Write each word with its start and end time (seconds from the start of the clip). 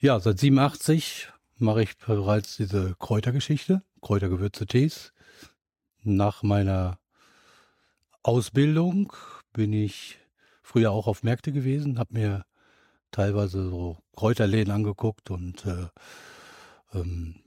Ja, 0.00 0.20
seit 0.20 0.38
87 0.38 1.28
mache 1.56 1.82
ich 1.82 1.98
bereits 1.98 2.56
diese 2.56 2.94
Kräutergeschichte, 3.00 3.82
Kräutergewürze 4.00 4.64
Tees. 4.64 5.12
Nach 6.04 6.44
meiner 6.44 7.00
Ausbildung 8.22 9.12
bin 9.52 9.72
ich 9.72 10.20
früher 10.62 10.92
auch 10.92 11.08
auf 11.08 11.24
Märkte 11.24 11.50
gewesen, 11.50 11.98
habe 11.98 12.14
mir 12.14 12.44
teilweise 13.10 13.68
so 13.68 13.98
Kräuterläden 14.14 14.72
angeguckt 14.72 15.30
und 15.30 15.66
äh, 15.66 15.88
ähm, 16.94 17.40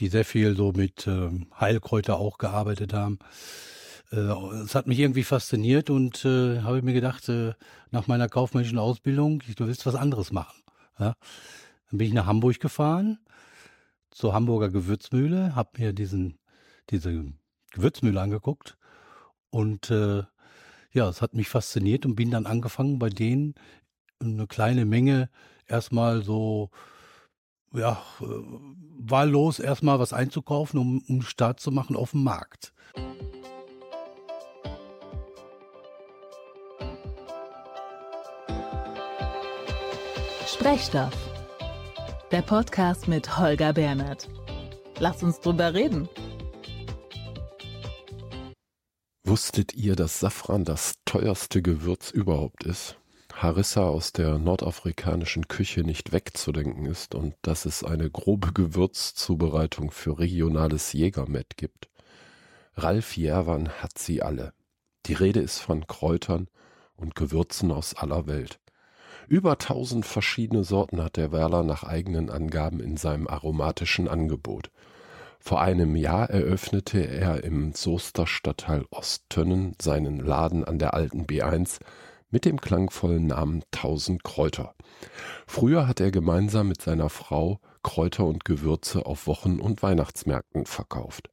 die 0.00 0.08
sehr 0.08 0.24
viel 0.24 0.56
so 0.56 0.72
mit 0.72 1.06
äh, 1.06 1.30
Heilkräuter 1.60 2.18
auch 2.18 2.38
gearbeitet 2.38 2.92
haben. 2.92 3.20
Äh, 4.10 4.16
es 4.64 4.74
hat 4.74 4.88
mich 4.88 4.98
irgendwie 4.98 5.22
fasziniert 5.22 5.90
und 5.90 6.24
äh, 6.24 6.62
habe 6.62 6.82
mir 6.82 6.92
gedacht, 6.92 7.28
äh, 7.28 7.52
nach 7.92 8.08
meiner 8.08 8.28
kaufmännischen 8.28 8.80
Ausbildung, 8.80 9.44
du 9.54 9.68
willst 9.68 9.86
was 9.86 9.94
anderes 9.94 10.32
machen. 10.32 10.60
Ja? 10.98 11.14
Dann 11.90 11.98
bin 11.98 12.08
ich 12.08 12.14
nach 12.14 12.26
Hamburg 12.26 12.60
gefahren, 12.60 13.18
zur 14.10 14.32
Hamburger 14.32 14.70
Gewürzmühle, 14.70 15.54
habe 15.54 15.70
mir 15.78 15.92
diesen, 15.92 16.38
diese 16.90 17.32
Gewürzmühle 17.72 18.20
angeguckt 18.20 18.76
und 19.50 19.90
äh, 19.90 20.22
ja, 20.92 21.08
es 21.08 21.20
hat 21.20 21.34
mich 21.34 21.48
fasziniert 21.48 22.06
und 22.06 22.14
bin 22.14 22.30
dann 22.30 22.46
angefangen, 22.46 22.98
bei 22.98 23.08
denen 23.08 23.54
eine 24.20 24.46
kleine 24.46 24.84
Menge 24.84 25.28
erstmal 25.66 26.22
so, 26.22 26.70
ja, 27.72 28.00
äh, 28.20 28.24
wahllos 28.98 29.58
erstmal 29.58 29.98
was 29.98 30.12
einzukaufen, 30.12 30.78
um, 30.78 31.02
um 31.08 31.22
Start 31.22 31.60
zu 31.60 31.72
machen 31.72 31.96
auf 31.96 32.12
dem 32.12 32.22
Markt. 32.22 32.72
Sprechstoff. 40.46 41.33
Der 42.34 42.42
Podcast 42.42 43.06
mit 43.06 43.38
Holger 43.38 43.72
Bernhard. 43.72 44.28
Lass 44.98 45.22
uns 45.22 45.38
drüber 45.38 45.72
reden. 45.72 46.08
Wusstet 49.22 49.72
ihr, 49.74 49.94
dass 49.94 50.18
Safran 50.18 50.64
das 50.64 50.94
teuerste 51.04 51.62
Gewürz 51.62 52.10
überhaupt 52.10 52.64
ist? 52.64 52.98
Harissa 53.32 53.84
aus 53.84 54.12
der 54.12 54.38
nordafrikanischen 54.38 55.46
Küche 55.46 55.82
nicht 55.82 56.10
wegzudenken 56.10 56.86
ist 56.86 57.14
und 57.14 57.36
dass 57.42 57.66
es 57.66 57.84
eine 57.84 58.10
grobe 58.10 58.52
Gewürzzubereitung 58.52 59.92
für 59.92 60.18
regionales 60.18 60.92
Jägermett 60.92 61.56
gibt. 61.56 61.88
Ralf 62.74 63.16
Jerwan 63.16 63.68
hat 63.68 63.96
sie 63.96 64.22
alle. 64.22 64.54
Die 65.06 65.14
Rede 65.14 65.38
ist 65.38 65.60
von 65.60 65.86
Kräutern 65.86 66.48
und 66.96 67.14
Gewürzen 67.14 67.70
aus 67.70 67.94
aller 67.94 68.26
Welt. 68.26 68.58
Über 69.28 69.58
tausend 69.58 70.04
verschiedene 70.04 70.64
Sorten 70.64 71.02
hat 71.02 71.16
der 71.16 71.32
Werler 71.32 71.62
nach 71.62 71.82
eigenen 71.82 72.30
Angaben 72.30 72.80
in 72.80 72.96
seinem 72.96 73.26
aromatischen 73.26 74.08
Angebot. 74.08 74.70
Vor 75.40 75.60
einem 75.60 75.96
Jahr 75.96 76.30
eröffnete 76.30 77.06
er 77.06 77.44
im 77.44 77.72
Soester 77.72 78.26
Stadtteil 78.26 78.84
Osttönnen 78.90 79.74
seinen 79.80 80.18
Laden 80.18 80.64
an 80.64 80.78
der 80.78 80.94
alten 80.94 81.24
B1 81.26 81.80
mit 82.30 82.44
dem 82.44 82.60
klangvollen 82.60 83.28
Namen 83.28 83.62
Tausend 83.70 84.24
Kräuter. 84.24 84.74
Früher 85.46 85.86
hat 85.86 86.00
er 86.00 86.10
gemeinsam 86.10 86.68
mit 86.68 86.82
seiner 86.82 87.10
Frau 87.10 87.60
Kräuter 87.82 88.24
und 88.24 88.44
Gewürze 88.44 89.06
auf 89.06 89.26
Wochen- 89.26 89.60
und 89.60 89.82
Weihnachtsmärkten 89.82 90.66
verkauft. 90.66 91.30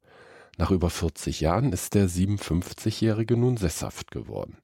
Nach 0.58 0.72
über 0.72 0.90
40 0.90 1.40
Jahren 1.40 1.72
ist 1.72 1.96
der 1.96 2.08
57-Jährige 2.08 3.38
nun 3.38 3.58
sesshaft 3.58 4.12
geworden. 4.12 4.58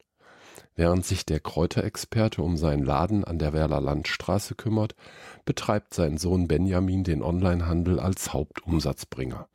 Während 0.77 1.07
sich 1.07 1.25
der 1.25 1.39
Kräuterexperte 1.39 2.43
um 2.43 2.55
seinen 2.55 2.85
Laden 2.85 3.23
an 3.23 3.39
der 3.39 3.51
Werler 3.51 3.81
Landstraße 3.81 4.53
kümmert, 4.53 4.95
betreibt 5.43 5.95
sein 5.95 6.17
Sohn 6.17 6.47
Benjamin 6.47 7.03
den 7.03 7.23
Onlinehandel 7.23 7.99
als 7.99 8.31
Hauptumsatzbringer. 8.31 9.49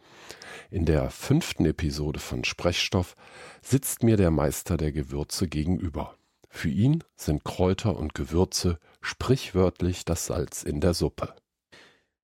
In 0.68 0.84
der 0.84 1.10
fünften 1.10 1.64
Episode 1.64 2.18
von 2.18 2.42
Sprechstoff 2.42 3.14
sitzt 3.62 4.02
mir 4.02 4.16
der 4.16 4.32
Meister 4.32 4.76
der 4.76 4.90
Gewürze 4.90 5.46
gegenüber. 5.46 6.16
Für 6.48 6.70
ihn 6.70 7.04
sind 7.14 7.44
Kräuter 7.44 7.96
und 7.96 8.14
Gewürze 8.16 8.80
sprichwörtlich 9.00 10.04
das 10.04 10.26
Salz 10.26 10.64
in 10.64 10.80
der 10.80 10.92
Suppe. 10.92 11.34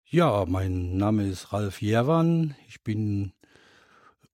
Ja, 0.07 0.45
mein 0.49 0.97
Name 0.97 1.29
ist 1.29 1.53
Ralf 1.53 1.83
Jerwan. 1.83 2.57
Ich 2.67 2.83
bin 2.83 3.33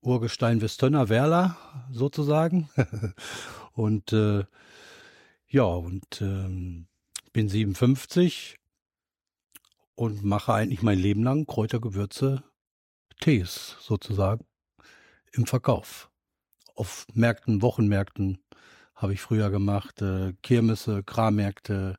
Urgestein 0.05 0.61
Westönner 0.61 1.09
Werler 1.09 1.57
sozusagen. 1.91 2.69
Und 3.73 4.13
äh, 4.13 4.45
ja, 5.49 5.65
und 5.65 6.21
ähm, 6.21 6.87
bin 7.33 7.49
57 7.49 8.59
und 9.97 10.25
mache 10.25 10.55
eigentlich 10.55 10.83
mein 10.83 10.99
Leben 10.99 11.25
lang 11.25 11.47
Kräutergewürze, 11.47 12.45
Tees 13.21 13.77
sozusagen 13.81 14.47
im 15.33 15.47
Verkauf. 15.47 16.09
Auf 16.77 17.07
Märkten, 17.15 17.63
Wochenmärkten 17.63 18.39
habe 18.95 19.13
ich 19.13 19.21
früher 19.21 19.51
gemacht, 19.51 20.03
äh, 20.03 20.35
Kirmesse, 20.43 21.03
Krammärkte, 21.03 21.99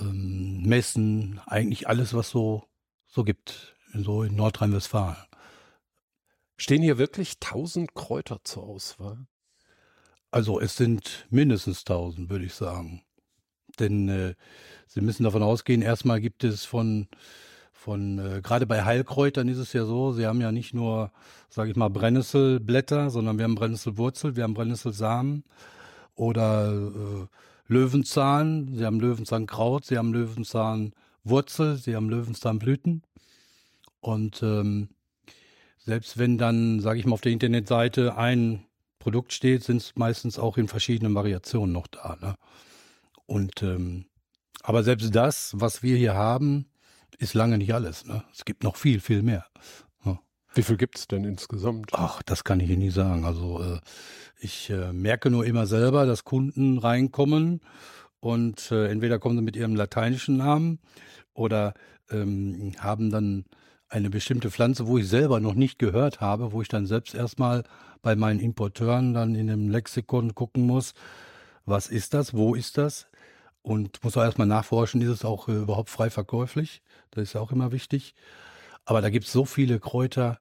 ähm, 0.00 0.62
Messen, 0.62 1.40
eigentlich 1.46 1.88
alles, 1.88 2.14
was 2.14 2.30
so 2.30 2.68
so 3.14 3.22
gibt, 3.22 3.76
so 3.94 4.24
in 4.24 4.34
Nordrhein-Westfalen. 4.34 5.16
Stehen 6.56 6.82
hier 6.82 6.98
wirklich 6.98 7.38
tausend 7.40 7.94
Kräuter 7.94 8.38
zur 8.44 8.64
Auswahl? 8.64 9.26
Also 10.30 10.60
es 10.60 10.76
sind 10.76 11.26
mindestens 11.30 11.80
1000, 11.80 12.30
würde 12.30 12.44
ich 12.44 12.54
sagen. 12.54 13.02
Denn 13.78 14.08
äh, 14.08 14.34
Sie 14.86 15.00
müssen 15.00 15.24
davon 15.24 15.42
ausgehen, 15.42 15.82
erstmal 15.82 16.20
gibt 16.20 16.44
es 16.44 16.64
von, 16.64 17.08
von 17.72 18.18
äh, 18.18 18.40
gerade 18.40 18.66
bei 18.66 18.84
Heilkräutern 18.84 19.48
ist 19.48 19.58
es 19.58 19.72
ja 19.72 19.84
so, 19.84 20.12
Sie 20.12 20.26
haben 20.26 20.40
ja 20.40 20.52
nicht 20.52 20.74
nur, 20.74 21.12
sage 21.50 21.70
ich 21.70 21.76
mal, 21.76 21.88
Brennnesselblätter, 21.90 23.10
sondern 23.10 23.38
wir 23.38 23.44
haben 23.44 23.56
Brennnesselwurzel, 23.56 24.36
wir 24.36 24.44
haben 24.44 24.54
Brennnesselsamen 24.54 25.44
oder 26.14 26.72
äh, 26.72 27.26
Löwenzahn, 27.66 28.74
Sie 28.76 28.84
haben 28.84 29.00
Löwenzahnkraut, 29.00 29.84
Sie 29.84 29.98
haben 29.98 30.12
Löwenzahnwurzel, 30.12 31.76
Sie 31.76 31.96
haben 31.96 32.08
Löwenzahnblüten. 32.08 33.02
Und 34.00 34.42
ähm, 34.42 34.90
selbst 35.84 36.18
wenn 36.18 36.38
dann, 36.38 36.80
sage 36.80 36.98
ich 36.98 37.06
mal, 37.06 37.14
auf 37.14 37.20
der 37.20 37.32
Internetseite 37.32 38.16
ein 38.16 38.64
Produkt 38.98 39.32
steht, 39.32 39.62
sind 39.62 39.78
es 39.78 39.92
meistens 39.96 40.38
auch 40.38 40.56
in 40.56 40.66
verschiedenen 40.66 41.14
Variationen 41.14 41.72
noch 41.72 41.86
da. 41.86 42.16
Ne? 42.20 42.34
Und 43.26 43.62
ähm, 43.62 44.06
aber 44.62 44.82
selbst 44.82 45.14
das, 45.14 45.52
was 45.56 45.82
wir 45.82 45.96
hier 45.96 46.14
haben, 46.14 46.66
ist 47.18 47.34
lange 47.34 47.58
nicht 47.58 47.74
alles. 47.74 48.06
Ne? 48.06 48.24
Es 48.32 48.46
gibt 48.46 48.64
noch 48.64 48.76
viel, 48.76 48.98
viel 48.98 49.22
mehr. 49.22 49.44
Ja. 50.06 50.18
Wie 50.54 50.62
viel 50.62 50.78
gibt 50.78 50.98
es 50.98 51.06
denn 51.06 51.24
insgesamt? 51.24 51.90
Ach, 51.92 52.22
das 52.22 52.44
kann 52.44 52.60
ich 52.60 52.70
Ihnen 52.70 52.78
nicht 52.78 52.94
sagen. 52.94 53.26
Also 53.26 53.62
äh, 53.62 53.80
ich 54.38 54.70
äh, 54.70 54.92
merke 54.92 55.28
nur 55.28 55.44
immer 55.44 55.66
selber, 55.66 56.06
dass 56.06 56.24
Kunden 56.24 56.78
reinkommen 56.78 57.60
und 58.20 58.72
äh, 58.72 58.88
entweder 58.88 59.18
kommen 59.18 59.36
sie 59.36 59.42
mit 59.42 59.54
ihrem 59.54 59.76
lateinischen 59.76 60.38
Namen 60.38 60.78
oder 61.34 61.74
ähm, 62.10 62.72
haben 62.78 63.10
dann 63.10 63.44
eine 63.94 64.10
bestimmte 64.10 64.50
Pflanze, 64.50 64.88
wo 64.88 64.98
ich 64.98 65.08
selber 65.08 65.38
noch 65.38 65.54
nicht 65.54 65.78
gehört 65.78 66.20
habe, 66.20 66.50
wo 66.50 66.60
ich 66.60 66.68
dann 66.68 66.84
selbst 66.84 67.14
erstmal 67.14 67.62
bei 68.02 68.16
meinen 68.16 68.40
Importeuren 68.40 69.14
dann 69.14 69.36
in 69.36 69.46
dem 69.46 69.68
Lexikon 69.70 70.34
gucken 70.34 70.66
muss, 70.66 70.94
was 71.64 71.86
ist 71.86 72.12
das, 72.12 72.34
wo 72.34 72.56
ist 72.56 72.76
das? 72.76 73.06
Und 73.62 74.02
muss 74.02 74.16
auch 74.16 74.24
erstmal 74.24 74.48
nachforschen, 74.48 75.00
ist 75.00 75.08
es 75.08 75.24
auch 75.24 75.48
äh, 75.48 75.52
überhaupt 75.52 75.90
frei 75.90 76.10
verkäuflich? 76.10 76.82
Das 77.12 77.22
ist 77.22 77.32
ja 77.34 77.40
auch 77.40 77.52
immer 77.52 77.70
wichtig. 77.70 78.14
Aber 78.84 79.00
da 79.00 79.10
gibt 79.10 79.26
es 79.26 79.32
so 79.32 79.44
viele 79.44 79.78
Kräuter, 79.78 80.40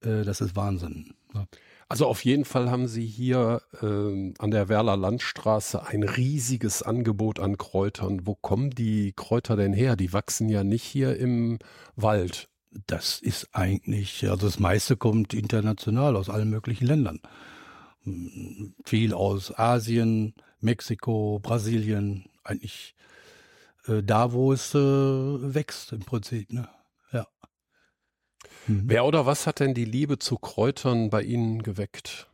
äh, 0.00 0.22
das 0.24 0.40
ist 0.40 0.56
Wahnsinn. 0.56 1.14
Ne? 1.34 1.46
Also 1.90 2.06
auf 2.06 2.24
jeden 2.24 2.46
Fall 2.46 2.70
haben 2.70 2.88
Sie 2.88 3.06
hier 3.06 3.60
äh, 3.82 4.32
an 4.38 4.50
der 4.50 4.68
Werler 4.70 4.96
Landstraße 4.96 5.86
ein 5.86 6.02
riesiges 6.02 6.82
Angebot 6.82 7.38
an 7.38 7.58
Kräutern. 7.58 8.26
Wo 8.26 8.34
kommen 8.34 8.70
die 8.70 9.12
Kräuter 9.14 9.56
denn 9.56 9.74
her? 9.74 9.94
Die 9.94 10.12
wachsen 10.14 10.48
ja 10.48 10.64
nicht 10.64 10.84
hier 10.84 11.16
im 11.16 11.58
Wald 11.96 12.48
das 12.70 13.20
ist 13.20 13.48
eigentlich, 13.52 14.28
also 14.28 14.46
das 14.46 14.58
meiste 14.58 14.96
kommt 14.96 15.34
international 15.34 16.16
aus 16.16 16.28
allen 16.28 16.50
möglichen 16.50 16.86
Ländern. 16.86 17.20
Viel 18.84 19.14
aus 19.14 19.56
Asien, 19.58 20.34
Mexiko, 20.60 21.40
Brasilien, 21.42 22.26
eigentlich 22.44 22.94
äh, 23.86 24.02
da, 24.02 24.32
wo 24.32 24.52
es 24.52 24.74
äh, 24.74 24.78
wächst 24.78 25.92
im 25.92 26.00
Prinzip. 26.00 26.52
Ne? 26.52 26.68
Ja. 27.12 27.26
Mhm. 28.66 28.82
Wer 28.86 29.04
oder 29.04 29.26
was 29.26 29.46
hat 29.46 29.60
denn 29.60 29.74
die 29.74 29.84
Liebe 29.84 30.18
zu 30.18 30.36
Kräutern 30.36 31.10
bei 31.10 31.22
Ihnen 31.22 31.62
geweckt? 31.62 32.28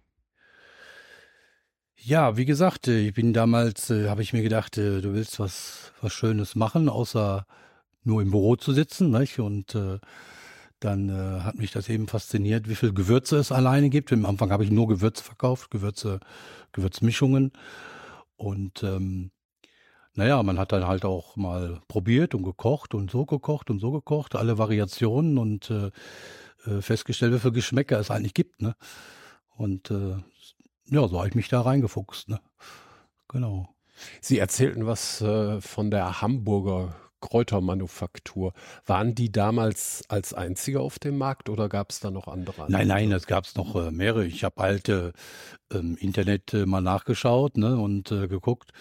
Ja, 1.97 2.37
wie 2.37 2.45
gesagt, 2.45 2.87
äh, 2.89 3.09
ich 3.09 3.15
bin 3.15 3.33
damals, 3.33 3.91
äh, 3.91 4.09
habe 4.09 4.23
ich 4.23 4.33
mir 4.33 4.43
gedacht, 4.43 4.77
äh, 4.79 5.01
du 5.01 5.15
willst 5.15 5.41
was, 5.41 5.93
was 6.01 6.13
Schönes 6.13 6.55
machen, 6.55 6.89
außer 6.89 7.47
nur 8.05 8.23
im 8.23 8.31
Büro 8.31 8.57
zu 8.57 8.73
sitzen, 8.73 9.11
nicht? 9.11 9.39
Und 9.39 9.75
äh, 9.75 9.99
dann 10.81 11.09
äh, 11.09 11.41
hat 11.41 11.57
mich 11.57 11.73
das 11.73 11.89
eben 11.89 12.07
fasziniert, 12.07 12.69
wie 12.69 12.75
viel 12.75 12.93
Gewürze 12.93 13.37
es 13.37 13.53
alleine 13.53 13.91
gibt. 13.91 14.13
Am 14.13 14.27
Anfang 14.27 14.51
habe 14.51 14.65
ich 14.65 14.71
nur 14.71 14.87
Gewürze 14.87 15.25
verkauft, 15.25 15.71
Gewürze, 15.71 16.21
Gewürzmischungen. 16.73 17.53
Und 18.37 18.83
ähm, 18.83 19.31
naja, 20.15 20.43
man 20.43 20.59
hat 20.59 20.73
dann 20.73 20.87
halt 20.87 21.05
auch 21.05 21.37
mal 21.37 21.81
probiert 21.89 22.35
und 22.35 22.43
gekocht 22.43 22.95
und 22.95 23.11
so 23.11 23.25
gekocht 23.25 23.71
und 23.71 23.81
so 23.81 23.91
gekocht, 23.93 24.37
alle 24.37 24.59
Variationen 24.59 25.39
und 25.39 25.71
äh, 25.71 25.91
äh 26.67 26.83
festgestellt, 26.83 27.33
wie 27.33 27.39
viele 27.39 27.53
Geschmäcker 27.53 27.99
es 27.99 28.11
eigentlich 28.11 28.35
gibt. 28.35 28.63
Ne? 28.63 28.77
Und 29.57 29.91
äh, 29.91 30.17
ja, 30.87 31.09
so 31.09 31.19
habe 31.19 31.29
ich 31.29 31.35
mich 31.35 31.49
da 31.49 31.63
reingefuchst. 31.63 32.29
Ne? 32.29 32.41
Genau. 33.29 33.75
Sie 34.21 34.39
erzählten 34.39 34.87
was 34.87 35.21
äh, 35.21 35.61
von 35.61 35.91
der 35.91 36.21
Hamburger 36.21 36.95
Kräutermanufaktur. 37.25 38.53
Waren 38.85 39.15
die 39.15 39.33
damals 39.33 40.05
als 40.09 40.35
einzige 40.35 40.81
auf 40.81 40.99
dem 40.99 41.17
Markt 41.17 41.49
oder 41.49 41.71
gab 41.71 41.91
es 41.91 42.01
da 42.01 42.11
noch 42.11 42.29
andere? 42.29 42.67
Nein, 42.69 42.89
nein, 42.89 43.13
es 43.13 43.27
gab 43.27 43.45
es 43.45 43.55
noch 43.55 43.75
äh, 43.77 43.91
mehrere. 43.91 44.27
Ich 44.27 44.45
habe 44.45 44.63
halt 44.63 44.91
äh, 44.91 45.13
im 45.73 45.97
Internet 45.97 46.53
äh, 46.53 46.67
mal 46.67 46.83
nachgeschaut 46.83 47.57
ne, 47.57 47.79
und 47.79 48.13
äh, 48.13 48.29
geguckt. 48.29 48.73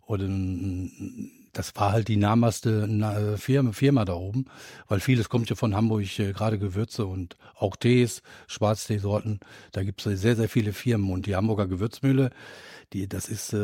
Und 0.00 0.20
ähm, 0.20 1.30
das 1.52 1.76
war 1.76 1.92
halt 1.92 2.08
die 2.08 2.16
namhafte 2.16 2.88
äh, 2.88 3.36
Firma, 3.36 3.72
Firma 3.72 4.04
da 4.04 4.14
oben, 4.14 4.46
weil 4.88 4.98
vieles 4.98 5.28
kommt 5.28 5.48
ja 5.48 5.54
von 5.54 5.76
Hamburg, 5.76 6.18
äh, 6.18 6.32
gerade 6.32 6.58
Gewürze 6.58 7.06
und 7.06 7.36
auch 7.54 7.76
Tees, 7.76 8.22
Schwarzteesorten. 8.48 9.38
Da 9.70 9.84
gibt 9.84 10.04
es 10.04 10.20
sehr, 10.20 10.34
sehr 10.34 10.48
viele 10.48 10.72
Firmen. 10.72 11.12
Und 11.12 11.26
die 11.26 11.36
Hamburger 11.36 11.68
Gewürzmühle, 11.68 12.30
die, 12.92 13.08
das 13.08 13.28
ist 13.28 13.54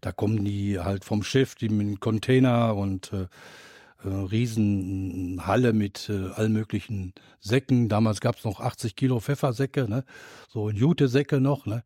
da 0.00 0.12
kommen 0.12 0.44
die 0.44 0.78
halt 0.78 1.04
vom 1.04 1.22
Schiff, 1.22 1.54
die 1.54 1.68
mit 1.68 2.00
Container 2.00 2.76
und 2.76 3.12
äh, 3.12 3.26
äh, 4.04 4.08
Riesenhalle 4.08 5.72
mit 5.72 6.08
äh, 6.08 6.30
allen 6.30 6.52
möglichen 6.52 7.12
Säcken. 7.38 7.88
Damals 7.88 8.20
gab 8.20 8.36
es 8.36 8.44
noch 8.44 8.60
80 8.60 8.96
Kilo 8.96 9.20
Pfeffersäcke, 9.20 9.88
ne? 9.88 10.04
so 10.48 10.70
Jute-Säcke 10.70 11.40
noch. 11.40 11.66
Ne? 11.66 11.84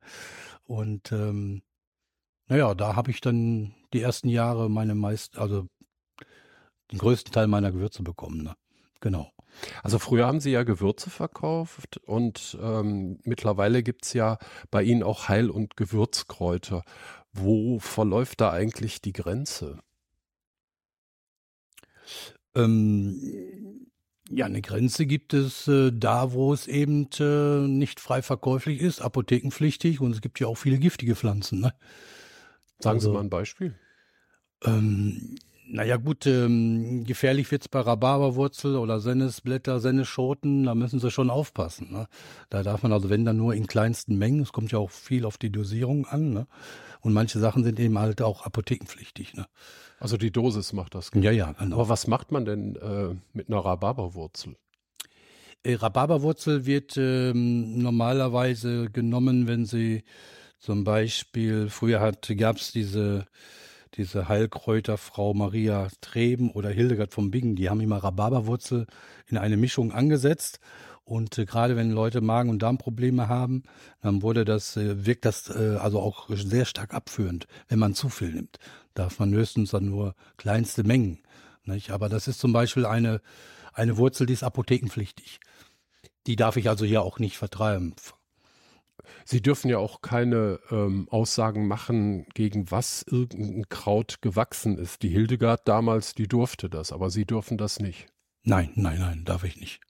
Und 0.65 1.11
ähm, 1.13 1.63
naja, 2.47 2.75
da 2.75 2.95
habe 2.95 3.11
ich 3.11 3.21
dann 3.21 3.75
die 3.93 4.01
ersten 4.01 4.29
Jahre 4.29 4.71
meine 4.71 4.95
meisten, 4.95 5.39
also 5.39 5.67
den 6.93 6.99
größten 6.99 7.33
Teil 7.33 7.49
meiner 7.49 7.73
Gewürze 7.73 8.03
bekommen. 8.03 8.43
Ne? 8.43 8.55
Genau. 9.01 9.31
Also 9.83 9.99
früher 9.99 10.27
haben 10.27 10.41
Sie 10.41 10.51
ja 10.51 10.63
Gewürze 10.63 11.11
verkauft 11.11 11.99
und 11.99 12.59
ähm, 12.61 13.19
mittlerweile 13.25 13.83
gibt 13.83 14.05
es 14.05 14.13
ja 14.13 14.39
bei 14.71 14.83
Ihnen 14.83 15.03
auch 15.03 15.29
Heil- 15.29 15.51
und 15.51 15.77
Gewürzkräuter. 15.77 16.83
Wo 17.35 17.81
verläuft 17.81 18.41
da 18.41 18.53
eigentlich 18.53 19.03
die 19.03 19.13
Grenze? 19.13 19.79
Ähm, 22.55 23.89
ja, 24.31 24.47
eine 24.47 24.63
Grenze 24.63 25.05
gibt 25.05 25.35
es 25.35 25.69
äh, 25.69 25.91
da, 25.93 26.33
wo 26.33 26.53
es 26.53 26.69
eben 26.69 27.09
äh, 27.19 27.67
nicht 27.67 28.01
frei 28.01 28.23
verkäuflich 28.23 28.81
ist, 28.81 29.01
apothekenpflichtig 29.01 30.01
und 30.01 30.13
es 30.13 30.21
gibt 30.21 30.39
ja 30.41 30.47
auch 30.47 30.57
viele 30.57 30.79
giftige 30.79 31.17
Pflanzen. 31.17 31.61
Ne? 31.61 31.75
Sagen 32.79 32.99
also, 32.99 33.11
Sie 33.11 33.15
mal 33.15 33.21
ein 33.21 33.31
Beispiel. 33.31 33.75
Ähm, 34.65 35.37
naja 35.67 35.97
gut, 35.97 36.27
ähm, 36.27 37.05
gefährlich 37.05 37.51
wird's 37.51 37.69
bei 37.69 37.81
Rhabarberwurzel 37.81 38.77
oder 38.77 39.01
Sennesblätter, 39.01 39.81
Senneschoten, 39.81 40.65
da 40.65 40.75
müssen 40.75 41.01
sie 41.01 41.11
schon 41.11 41.31
aufpassen. 41.31 41.91
Ne? 41.91 42.07
Da 42.49 42.63
darf 42.63 42.83
man 42.83 42.93
also, 42.93 43.11
wenn 43.11 43.25
dann 43.25 43.39
nur 43.39 43.55
in 43.55 43.67
kleinsten 43.67 44.17
Mengen, 44.17 44.41
es 44.41 44.53
kommt 44.53 44.73
ja 44.73 44.79
auch 44.79 44.91
viel 44.91 45.25
auf 45.25 45.37
die 45.37 45.51
Dosierung 45.51 46.07
an, 46.07 46.33
ne? 46.33 46.47
Und 47.05 47.13
manche 47.13 47.39
Sachen 47.39 47.63
sind 47.63 47.79
eben 47.79 47.99
halt 47.99 48.23
auch 48.23 48.45
apothekenpflichtig. 48.45 49.35
Ne? 49.35 49.47
Also 50.01 50.17
die 50.17 50.33
Dosis 50.33 50.73
macht 50.73 50.95
das. 50.95 51.11
Ja, 51.15 51.31
ja, 51.31 51.53
genau. 51.53 51.77
Aber 51.77 51.89
was 51.91 52.07
macht 52.07 52.33
man 52.33 52.45
denn 52.45 52.77
äh, 52.77 53.15
mit 53.33 53.49
einer 53.49 53.65
Rhabarberwurzel? 53.65 54.57
Äh, 55.63 55.75
Rhabarberwurzel 55.75 56.67
wird 56.67 56.97
ähm, 56.97 57.79
normalerweise 57.79 58.91
genommen, 58.91 59.47
wenn 59.47 59.67
sie 59.67 60.03
zum 60.59 60.83
Beispiel, 60.83 61.69
früher 61.69 62.13
gab 62.37 62.57
es 62.57 62.73
diese 62.73 63.27
diese 63.97 64.29
Heilkräuterfrau 64.29 65.35
Maria 65.35 65.89
Treben 66.01 66.51
oder 66.51 66.69
Hildegard 66.71 67.13
von 67.13 67.31
Bingen, 67.31 67.55
die 67.55 67.71
haben 67.71 67.81
immer 67.81 67.99
Rhabarberwurzel 67.99 68.87
in 69.29 69.39
eine 69.39 69.57
Mischung 69.57 69.93
angesetzt. 69.93 70.59
Und 71.05 71.39
äh, 71.39 71.45
gerade 71.45 71.77
wenn 71.77 71.91
Leute 71.91 72.21
Magen- 72.21 72.51
und 72.51 72.63
Darmprobleme 72.63 73.29
haben, 73.29 73.63
dann 74.01 74.23
wurde 74.23 74.45
das, 74.45 74.77
äh, 74.77 75.05
wirkt 75.07 75.25
das 75.25 75.51
äh, 75.51 75.77
also 75.81 76.01
auch 76.01 76.29
sehr 76.31 76.65
stark 76.65 76.95
abführend, 76.95 77.47
wenn 77.69 77.79
man 77.79 77.95
zu 77.95 78.09
viel 78.09 78.33
nimmt. 78.33 78.59
Darf 78.95 79.19
man 79.19 79.33
höchstens 79.33 79.71
dann 79.71 79.87
nur 79.87 80.15
kleinste 80.37 80.83
Mengen. 80.83 81.19
Nicht? 81.65 81.91
Aber 81.91 82.09
das 82.09 82.29
ist 82.29 82.41
zum 82.41 82.53
Beispiel 82.53 82.87
eine, 82.87 83.21
eine 83.73 83.97
Wurzel, 83.97 84.27
die 84.27 84.33
ist 84.33 84.43
apothekenpflichtig. 84.43 85.41
Die 86.27 86.37
darf 86.37 86.57
ich 86.57 86.69
also 86.69 86.85
hier 86.87 87.03
auch 87.03 87.19
nicht 87.19 87.37
vertreiben. 87.37 87.95
Sie 89.27 89.43
dürfen 89.43 89.69
ja 89.69 89.79
auch 89.79 90.01
keine 90.01 90.61
ähm, 90.71 91.09
Aussagen 91.11 91.67
machen, 91.67 92.27
gegen 92.35 92.71
was 92.71 93.03
irgendein 93.03 93.69
Kraut 93.69 94.23
gewachsen 94.23 94.79
ist. 94.79 95.03
Die 95.03 95.09
Hildegard 95.09 95.69
damals, 95.69 96.15
die 96.15 96.29
durfte 96.29 96.71
das, 96.71 96.93
aber 96.93 97.11
Sie 97.11 97.27
dürfen 97.27 97.59
das 97.59 97.81
nicht. 97.81 98.07
Nein, 98.43 98.71
nein, 98.75 98.99
nein, 99.01 99.25
darf 99.25 99.45
ich 99.45 99.59
nicht. 99.59 99.81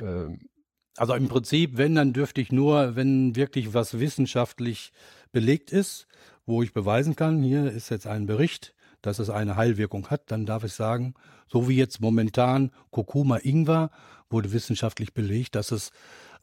Ähm, 0.00 0.48
also 0.96 1.14
im 1.14 1.28
Prinzip, 1.28 1.76
wenn, 1.76 1.94
dann 1.94 2.12
dürfte 2.12 2.40
ich 2.40 2.50
nur, 2.50 2.96
wenn 2.96 3.36
wirklich 3.36 3.72
was 3.72 4.00
wissenschaftlich 4.00 4.92
belegt 5.30 5.72
ist, 5.72 6.08
wo 6.44 6.62
ich 6.62 6.72
beweisen 6.72 7.14
kann, 7.14 7.42
hier 7.42 7.70
ist 7.70 7.90
jetzt 7.90 8.06
ein 8.06 8.26
Bericht, 8.26 8.74
dass 9.00 9.18
es 9.20 9.30
eine 9.30 9.56
Heilwirkung 9.56 10.08
hat, 10.08 10.30
dann 10.32 10.44
darf 10.44 10.64
ich 10.64 10.72
sagen, 10.72 11.14
so 11.46 11.68
wie 11.68 11.76
jetzt 11.76 12.00
momentan 12.00 12.72
Kurkuma 12.90 13.38
Ingwer 13.38 13.90
wurde 14.28 14.52
wissenschaftlich 14.52 15.14
belegt, 15.14 15.54
dass 15.54 15.70
es 15.70 15.92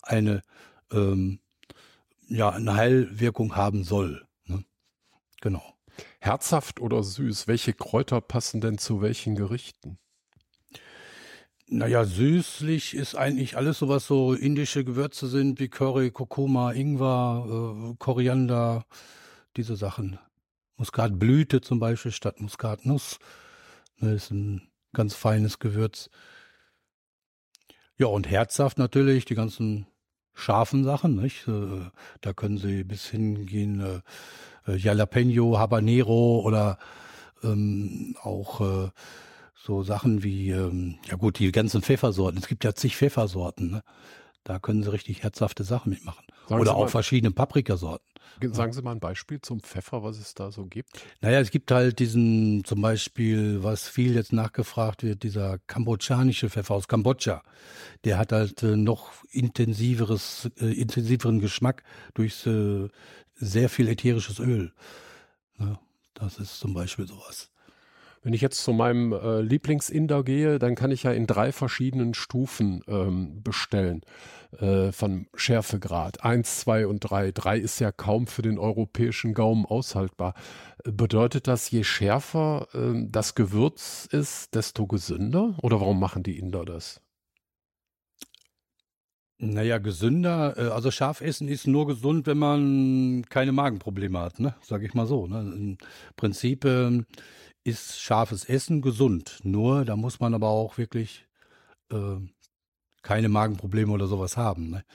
eine 0.02 0.42
ähm, 0.92 1.40
ja 2.28 2.50
eine 2.52 2.76
Heilwirkung 2.76 3.56
haben 3.56 3.84
soll. 3.84 4.26
Ne? 4.46 4.64
Genau. 5.42 5.64
Herzhaft 6.20 6.80
oder 6.80 7.04
süß? 7.04 7.48
Welche 7.48 7.74
Kräuter 7.74 8.22
passen 8.22 8.62
denn 8.62 8.78
zu 8.78 9.02
welchen 9.02 9.36
Gerichten? 9.36 9.98
Naja, 11.68 12.06
süßlich 12.06 12.94
ist 12.94 13.16
eigentlich 13.16 13.58
alles 13.58 13.80
so, 13.80 13.90
was 13.90 14.06
so 14.06 14.34
indische 14.34 14.86
Gewürze 14.86 15.28
sind, 15.28 15.60
wie 15.60 15.68
Curry, 15.68 16.12
Kurkuma, 16.12 16.72
Ingwer, 16.72 17.92
äh, 17.92 17.96
Koriander, 17.98 18.86
diese 19.58 19.76
Sachen. 19.76 20.20
Muskatblüte 20.78 21.62
zum 21.62 21.80
Beispiel 21.80 22.12
statt 22.12 22.40
Muskatnuss. 22.40 23.18
Das 24.00 24.12
ist 24.12 24.32
ein 24.32 24.70
ganz 24.94 25.16
feines 25.16 25.58
Gewürz. 25.58 26.10
Ja, 27.98 28.08
und 28.08 28.30
herzhaft 28.30 28.78
natürlich, 28.78 29.26
die 29.26 29.36
ganzen 29.36 29.88
scharfen 30.34 30.84
Sachen, 30.84 31.16
nicht? 31.16 31.48
Äh, 31.48 31.90
da 32.22 32.34
können 32.34 32.58
Sie 32.58 32.84
bis 32.84 33.08
hingehen, 33.08 33.80
äh, 33.80 34.72
äh, 34.72 34.76
Jalapeno, 34.76 35.58
Habanero 35.58 36.42
oder 36.42 36.78
ähm, 37.42 38.16
auch 38.22 38.62
äh, 38.62 38.90
so 39.66 39.84
Sachen 39.84 40.24
wie, 40.24 40.52
ähm, 40.52 41.00
ja 41.10 41.16
gut, 41.16 41.40
die 41.40 41.52
ganzen 41.52 41.82
Pfeffersorten. 41.82 42.40
Es 42.40 42.48
gibt 42.48 42.64
ja 42.64 42.76
zig 42.76 42.96
Pfeffersorten, 42.96 43.72
ne? 43.72 43.84
Da 44.44 44.60
können 44.60 44.84
Sie 44.84 44.92
richtig 44.92 45.24
herzhafte 45.24 45.64
Sachen 45.64 45.90
mitmachen. 45.90 46.24
Sagen 46.48 46.62
oder 46.62 46.76
auch 46.76 46.88
verschiedene 46.88 47.32
Paprikasorten. 47.32 48.06
Sagen 48.52 48.74
Sie 48.74 48.82
mal 48.84 48.92
ein 48.92 49.00
Beispiel 49.00 49.42
zum 49.42 49.60
Pfeffer, 49.60 50.04
was 50.04 50.20
es 50.20 50.36
da 50.36 50.52
so 50.52 50.66
gibt. 50.66 50.90
Naja, 51.22 51.40
es 51.40 51.50
gibt 51.50 51.72
halt 51.72 51.98
diesen, 51.98 52.64
zum 52.64 52.80
Beispiel, 52.82 53.64
was 53.64 53.88
viel 53.88 54.14
jetzt 54.14 54.34
nachgefragt 54.34 55.02
wird, 55.02 55.24
dieser 55.24 55.58
kambodschanische 55.66 56.50
Pfeffer 56.50 56.76
aus 56.76 56.88
Kambodscha. 56.88 57.42
Der 58.04 58.20
hat 58.20 58.32
halt 58.34 58.62
äh, 58.62 58.76
noch 58.76 59.12
intensiveres, 59.32 60.52
äh, 60.60 60.66
intensiveren 60.80 61.40
Geschmack 61.40 61.82
durch 62.14 62.46
äh, 62.46 62.88
sehr 63.36 63.70
viel 63.70 63.88
ätherisches 63.88 64.40
Öl. 64.40 64.74
Ja, 65.58 65.80
das 66.14 66.38
ist 66.38 66.60
zum 66.60 66.76
Beispiel 66.76 67.08
sowas. 67.08 67.50
Wenn 68.26 68.34
ich 68.34 68.42
jetzt 68.42 68.64
zu 68.64 68.74
meinem 68.74 69.14
äh, 69.14 69.42
Lieblingsinder 69.42 70.24
gehe, 70.24 70.58
dann 70.58 70.74
kann 70.74 70.90
ich 70.90 71.04
ja 71.04 71.12
in 71.12 71.28
drei 71.28 71.52
verschiedenen 71.52 72.16
Stufen 72.16 72.82
ähm, 72.88 73.44
bestellen 73.44 74.02
äh, 74.58 74.92
von 74.92 75.28
Schärfegrad. 75.36 76.24
Eins, 76.24 76.62
zwei 76.62 76.88
und 76.88 77.02
drei. 77.02 77.32
Drei 77.32 77.60
ist 77.60 77.78
ja 77.80 77.92
kaum 77.92 78.26
für 78.26 78.42
den 78.42 78.58
europäischen 78.58 79.36
Gaumen 79.36 79.68
aushaltbar. 79.68 80.34
Bedeutet 80.84 81.48
das, 81.48 81.70
je 81.70 81.84
schärfer 81.84 82.68
äh, 82.74 83.06
das 83.08 83.36
Gewürz 83.36 84.08
ist, 84.12 84.56
desto 84.56 84.88
gesünder? 84.88 85.54
Oder 85.62 85.80
warum 85.80 86.00
machen 86.00 86.24
die 86.24 86.40
Inder 86.40 86.66
das? 86.66 87.02
Naja, 89.38 89.78
gesünder, 89.78 90.58
äh, 90.58 90.70
also 90.70 90.90
scharf 90.90 91.22
essen 91.22 91.48
ist 91.48 91.68
nur 91.68 91.86
gesund, 91.86 92.26
wenn 92.26 92.40
man 92.40 93.24
keine 93.30 93.52
Magenprobleme 93.52 94.18
hat, 94.18 94.40
ne? 94.40 94.56
Sag 94.62 94.82
ich 94.82 94.96
mal 94.96 95.06
so. 95.06 95.28
Ne? 95.28 95.42
Im 95.42 95.78
Prinzip 96.16 96.66
ähm, 96.66 97.06
ist 97.66 98.00
scharfes 98.00 98.46
Essen 98.46 98.82
gesund. 98.82 99.40
Nur, 99.44 99.84
da 99.84 99.98
muss 99.98 100.20
man 100.20 100.34
aber 100.34 100.48
auch 100.48 100.78
wirklich 100.78 101.26
äh, 101.92 102.18
keine 103.02 103.28
Magenprobleme 103.28 103.92
oder 103.92 104.08
sowas 104.08 104.38
haben. 104.38 104.70
Ne? 104.70 104.86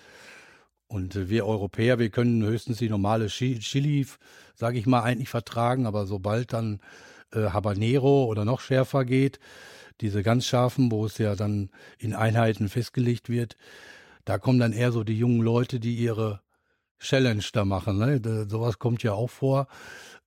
Und 0.86 1.16
äh, 1.16 1.28
wir 1.28 1.46
Europäer, 1.46 1.98
wir 1.98 2.10
können 2.10 2.42
höchstens 2.42 2.78
die 2.78 2.88
normale 2.88 3.26
Chili, 3.26 4.06
sage 4.54 4.78
ich 4.78 4.86
mal, 4.86 5.02
eigentlich 5.02 5.28
vertragen, 5.28 5.84
aber 5.84 6.06
sobald 6.06 6.52
dann 6.52 6.80
äh, 7.32 7.50
Habanero 7.50 8.24
oder 8.24 8.44
noch 8.44 8.60
schärfer 8.60 9.04
geht, 9.04 9.40
diese 10.00 10.22
ganz 10.22 10.46
scharfen, 10.46 10.92
wo 10.92 11.04
es 11.04 11.18
ja 11.18 11.34
dann 11.34 11.70
in 11.98 12.14
Einheiten 12.14 12.68
festgelegt 12.68 13.28
wird, 13.28 13.56
da 14.24 14.38
kommen 14.38 14.60
dann 14.60 14.72
eher 14.72 14.92
so 14.92 15.02
die 15.02 15.18
jungen 15.18 15.40
Leute, 15.40 15.80
die 15.80 15.96
ihre 15.96 16.40
Challenge 17.00 17.44
da 17.52 17.64
machen. 17.64 17.98
Ne? 17.98 18.20
Da, 18.20 18.48
sowas 18.48 18.78
kommt 18.78 19.02
ja 19.02 19.12
auch 19.12 19.30
vor, 19.30 19.66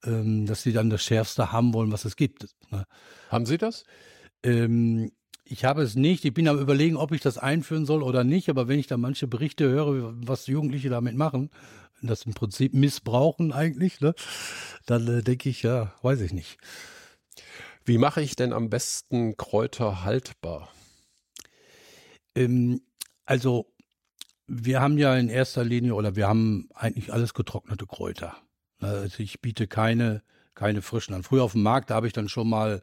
ähm, 0.04 0.46
dass 0.46 0.64
sie 0.64 0.74
dann 0.74 0.90
das 0.90 1.04
Schärfste 1.04 1.52
haben 1.52 1.74
wollen, 1.74 1.92
was 1.92 2.06
es 2.06 2.16
gibt. 2.16 2.48
Ne? 2.72 2.86
Haben 3.30 3.46
Sie 3.46 3.58
das? 3.58 3.86
Ähm, 4.44 5.12
ich 5.46 5.66
habe 5.66 5.84
es 5.84 5.96
nicht. 5.96 6.26
Ich 6.26 6.34
bin 6.34 6.48
am 6.48 6.60
überlegen, 6.60 6.98
ob 6.98 7.12
ich 7.12 7.22
das 7.22 7.38
einführen 7.38 7.86
soll 7.86 8.04
oder 8.04 8.24
nicht. 8.24 8.50
Aber 8.50 8.68
wenn 8.68 8.80
ich 8.80 8.88
da 8.88 8.98
manche 8.98 9.28
Berichte 9.28 9.70
höre, 9.70 10.14
was 10.16 10.48
Jugendliche 10.48 10.90
damit 10.90 11.16
machen, 11.16 11.50
das 12.02 12.24
im 12.24 12.34
Prinzip 12.34 12.74
missbrauchen 12.74 13.54
eigentlich, 13.54 14.02
ne, 14.02 14.14
dann 14.86 15.08
äh, 15.08 15.24
denke 15.24 15.50
ich, 15.50 15.64
ja, 15.64 15.94
weiß 16.02 16.22
ich 16.22 16.34
nicht. 16.34 16.58
Wie 17.86 17.98
mache 17.98 18.22
ich 18.22 18.36
denn 18.36 18.54
am 18.54 18.70
besten 18.70 19.38
Kräuter 19.38 20.04
haltbar? 20.04 20.70
Ähm, 22.36 22.82
also 23.26 23.73
wir 24.56 24.82
haben 24.82 24.98
ja 24.98 25.16
in 25.16 25.30
erster 25.30 25.64
Linie 25.64 25.96
oder 25.96 26.16
wir 26.16 26.28
haben 26.28 26.70
eigentlich 26.74 27.12
alles 27.12 27.34
getrocknete 27.34 27.86
Kräuter. 27.86 28.36
Also 28.80 29.24
ich 29.24 29.42
biete 29.42 29.68
keine, 29.68 30.24
keine 30.56 30.82
frischen 30.82 31.16
an. 31.16 31.24
Früher 31.24 31.44
auf 31.44 31.54
dem 31.54 31.64
Markt, 31.64 31.90
da 31.90 31.96
habe 31.96 32.08
ich 32.08 32.14
dann 32.14 32.30
schon 32.30 32.50
mal, 32.50 32.82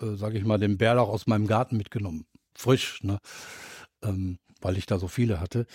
äh, 0.00 0.14
sage 0.14 0.38
ich 0.38 0.44
mal, 0.44 0.58
den 0.58 0.78
Bärlauch 0.78 1.08
aus 1.08 1.26
meinem 1.26 1.46
Garten 1.46 1.76
mitgenommen. 1.76 2.26
Frisch, 2.54 3.02
ne? 3.02 3.18
Ähm, 4.02 4.38
weil 4.60 4.76
ich 4.76 4.86
da 4.86 4.98
so 4.98 5.08
viele 5.08 5.40
hatte. 5.40 5.66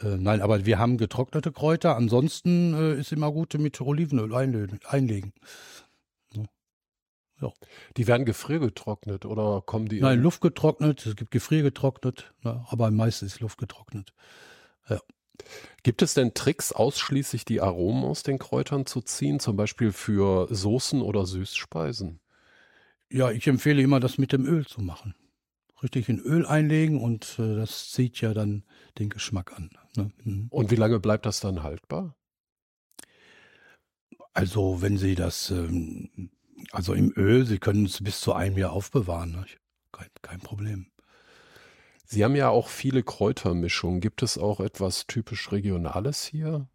Äh, 0.00 0.16
nein, 0.16 0.42
aber 0.42 0.66
wir 0.66 0.78
haben 0.78 0.98
getrocknete 0.98 1.52
Kräuter. 1.52 1.96
Ansonsten 1.96 2.74
äh, 2.74 3.00
ist 3.00 3.12
immer 3.12 3.32
gut 3.32 3.54
mit 3.54 3.80
Olivenöl 3.80 4.34
einlegen. 4.34 4.80
einlegen. 4.84 5.32
Ja. 7.40 7.52
Die 7.96 8.06
werden 8.06 8.26
gefriergetrocknet 8.26 9.24
oder 9.24 9.62
kommen 9.64 9.86
die? 9.88 10.00
Nein, 10.00 10.20
luftgetrocknet. 10.20 11.06
Es 11.06 11.14
gibt 11.14 11.30
gefriergetrocknet, 11.30 12.32
ne, 12.42 12.64
aber 12.68 12.90
meistens 12.90 13.34
ist 13.34 13.40
luftgetrocknet. 13.40 14.12
Ja. 14.88 15.00
Gibt 15.82 16.02
es 16.02 16.14
denn 16.14 16.34
Tricks, 16.34 16.72
ausschließlich 16.72 17.44
die 17.44 17.60
Aromen 17.60 18.04
aus 18.04 18.22
den 18.22 18.38
Kräutern 18.38 18.86
zu 18.86 19.00
ziehen, 19.00 19.40
zum 19.40 19.56
Beispiel 19.56 19.92
für 19.92 20.52
Soßen 20.52 21.00
oder 21.00 21.26
Süßspeisen? 21.26 22.20
Ja, 23.10 23.30
ich 23.30 23.46
empfehle 23.46 23.80
immer, 23.80 24.00
das 24.00 24.18
mit 24.18 24.32
dem 24.32 24.44
Öl 24.44 24.66
zu 24.66 24.82
machen. 24.82 25.14
Richtig 25.82 26.08
in 26.08 26.18
Öl 26.18 26.44
einlegen 26.44 27.00
und 27.00 27.38
äh, 27.38 27.54
das 27.54 27.90
zieht 27.92 28.20
ja 28.20 28.34
dann 28.34 28.64
den 28.98 29.08
Geschmack 29.08 29.56
an. 29.56 29.70
Ne? 29.96 30.10
Mhm. 30.24 30.46
Und 30.50 30.70
wie 30.70 30.76
lange 30.76 30.98
bleibt 30.98 31.24
das 31.24 31.40
dann 31.40 31.62
haltbar? 31.62 32.16
Also, 34.34 34.82
wenn 34.82 34.98
Sie 34.98 35.14
das, 35.14 35.50
ähm, 35.50 36.30
also 36.72 36.94
im 36.94 37.12
Öl, 37.16 37.46
Sie 37.46 37.58
können 37.58 37.86
es 37.86 38.02
bis 38.02 38.20
zu 38.20 38.32
einem 38.32 38.58
Jahr 38.58 38.72
aufbewahren. 38.72 39.32
Ne? 39.32 39.46
Kein, 39.92 40.08
kein 40.20 40.40
Problem. 40.40 40.90
Sie 42.10 42.24
haben 42.24 42.36
ja 42.36 42.48
auch 42.48 42.68
viele 42.68 43.02
Kräutermischungen. 43.02 44.00
Gibt 44.00 44.22
es 44.22 44.38
auch 44.38 44.60
etwas 44.60 45.06
typisch 45.06 45.52
Regionales 45.52 46.24
hier? 46.24 46.66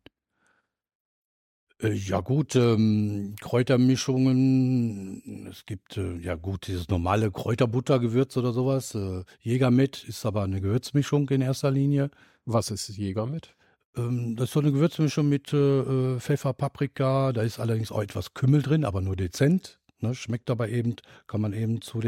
Äh, 1.81 1.93
ja 1.93 2.19
gut, 2.19 2.55
ähm, 2.55 3.33
Kräutermischungen. 3.41 5.47
Es 5.49 5.65
gibt 5.65 5.97
äh, 5.97 6.17
ja 6.17 6.35
gut 6.35 6.67
dieses 6.67 6.87
normale 6.87 7.31
Kräuterbuttergewürz 7.31 8.37
oder 8.37 8.53
sowas. 8.53 8.93
Äh, 8.93 9.23
Jägermet 9.39 10.03
ist 10.03 10.23
aber 10.23 10.43
eine 10.43 10.61
Gewürzmischung 10.61 11.27
in 11.29 11.41
erster 11.41 11.71
Linie. 11.71 12.11
Was 12.45 12.69
ist 12.69 12.89
Jägermet? 12.89 13.55
Ähm, 13.97 14.35
das 14.35 14.49
ist 14.49 14.53
so 14.53 14.59
eine 14.59 14.71
Gewürzmischung 14.71 15.29
mit 15.29 15.51
äh, 15.51 16.19
Pfeffer, 16.19 16.53
Paprika. 16.53 17.33
Da 17.33 17.41
ist 17.41 17.59
allerdings 17.59 17.91
auch 17.91 18.03
etwas 18.03 18.35
Kümmel 18.35 18.61
drin, 18.61 18.85
aber 18.85 19.01
nur 19.01 19.15
dezent. 19.15 19.79
Ne? 19.99 20.13
Schmeckt 20.13 20.51
aber 20.51 20.69
eben, 20.69 20.95
kann 21.25 21.41
man 21.41 21.53
eben 21.53 21.81
zu 21.81 22.01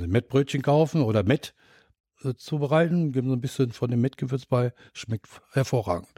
Sie 0.00 0.06
Mettbrötchen 0.06 0.60
kaufen 0.60 1.00
oder 1.00 1.22
Mett, 1.22 1.54
äh, 2.24 2.34
zubereiten, 2.34 3.12
geben 3.12 3.28
so 3.28 3.34
ein 3.34 3.40
bisschen 3.40 3.72
von 3.72 3.90
dem 3.90 4.00
Mettgewürz 4.00 4.46
bei, 4.46 4.72
schmeckt 4.92 5.28
hervorragend. 5.52 6.10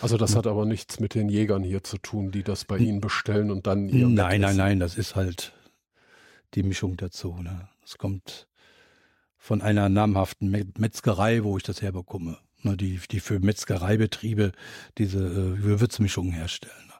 Also 0.00 0.16
das 0.16 0.34
hat 0.34 0.46
aber 0.46 0.66
nichts 0.66 0.98
mit 0.98 1.14
den 1.14 1.28
Jägern 1.28 1.62
hier 1.62 1.84
zu 1.84 1.96
tun, 1.96 2.32
die 2.32 2.42
das 2.42 2.64
bei 2.64 2.76
Ihnen 2.78 3.00
bestellen 3.00 3.50
und 3.52 3.68
dann 3.68 3.88
ihr 3.88 4.08
Nein, 4.08 4.40
nein, 4.40 4.56
nein, 4.56 4.80
das 4.80 4.96
ist 4.96 5.14
halt 5.14 5.52
die 6.54 6.64
Mischung 6.64 6.96
dazu. 6.96 7.36
Ne? 7.40 7.68
Das 7.82 7.98
kommt 7.98 8.48
von 9.38 9.62
einer 9.62 9.88
namhaften 9.88 10.50
Metzgerei, 10.76 11.44
wo 11.44 11.56
ich 11.56 11.62
das 11.62 11.82
herbekomme. 11.82 12.38
Ne? 12.62 12.76
Die, 12.76 13.00
die 13.10 13.20
für 13.20 13.38
Metzgereibetriebe 13.38 14.52
diese 14.98 15.24
äh, 15.24 15.56
Gewürzmischungen 15.60 16.32
herstellen. 16.32 16.92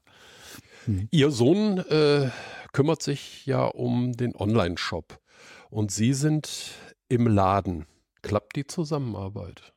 Mhm. 0.87 1.09
Ihr 1.11 1.31
Sohn 1.31 1.79
äh, 1.79 2.31
kümmert 2.73 3.03
sich 3.03 3.47
ja 3.47 3.65
um 3.65 4.13
den 4.13 4.35
Online-Shop 4.35 5.21
und 5.71 5.91
Sie 5.91 6.15
sind 6.15 6.73
im 7.09 7.27
Laden. 7.27 7.87
Klappt 8.23 8.57
die 8.57 8.67
Zusammenarbeit? 8.67 9.73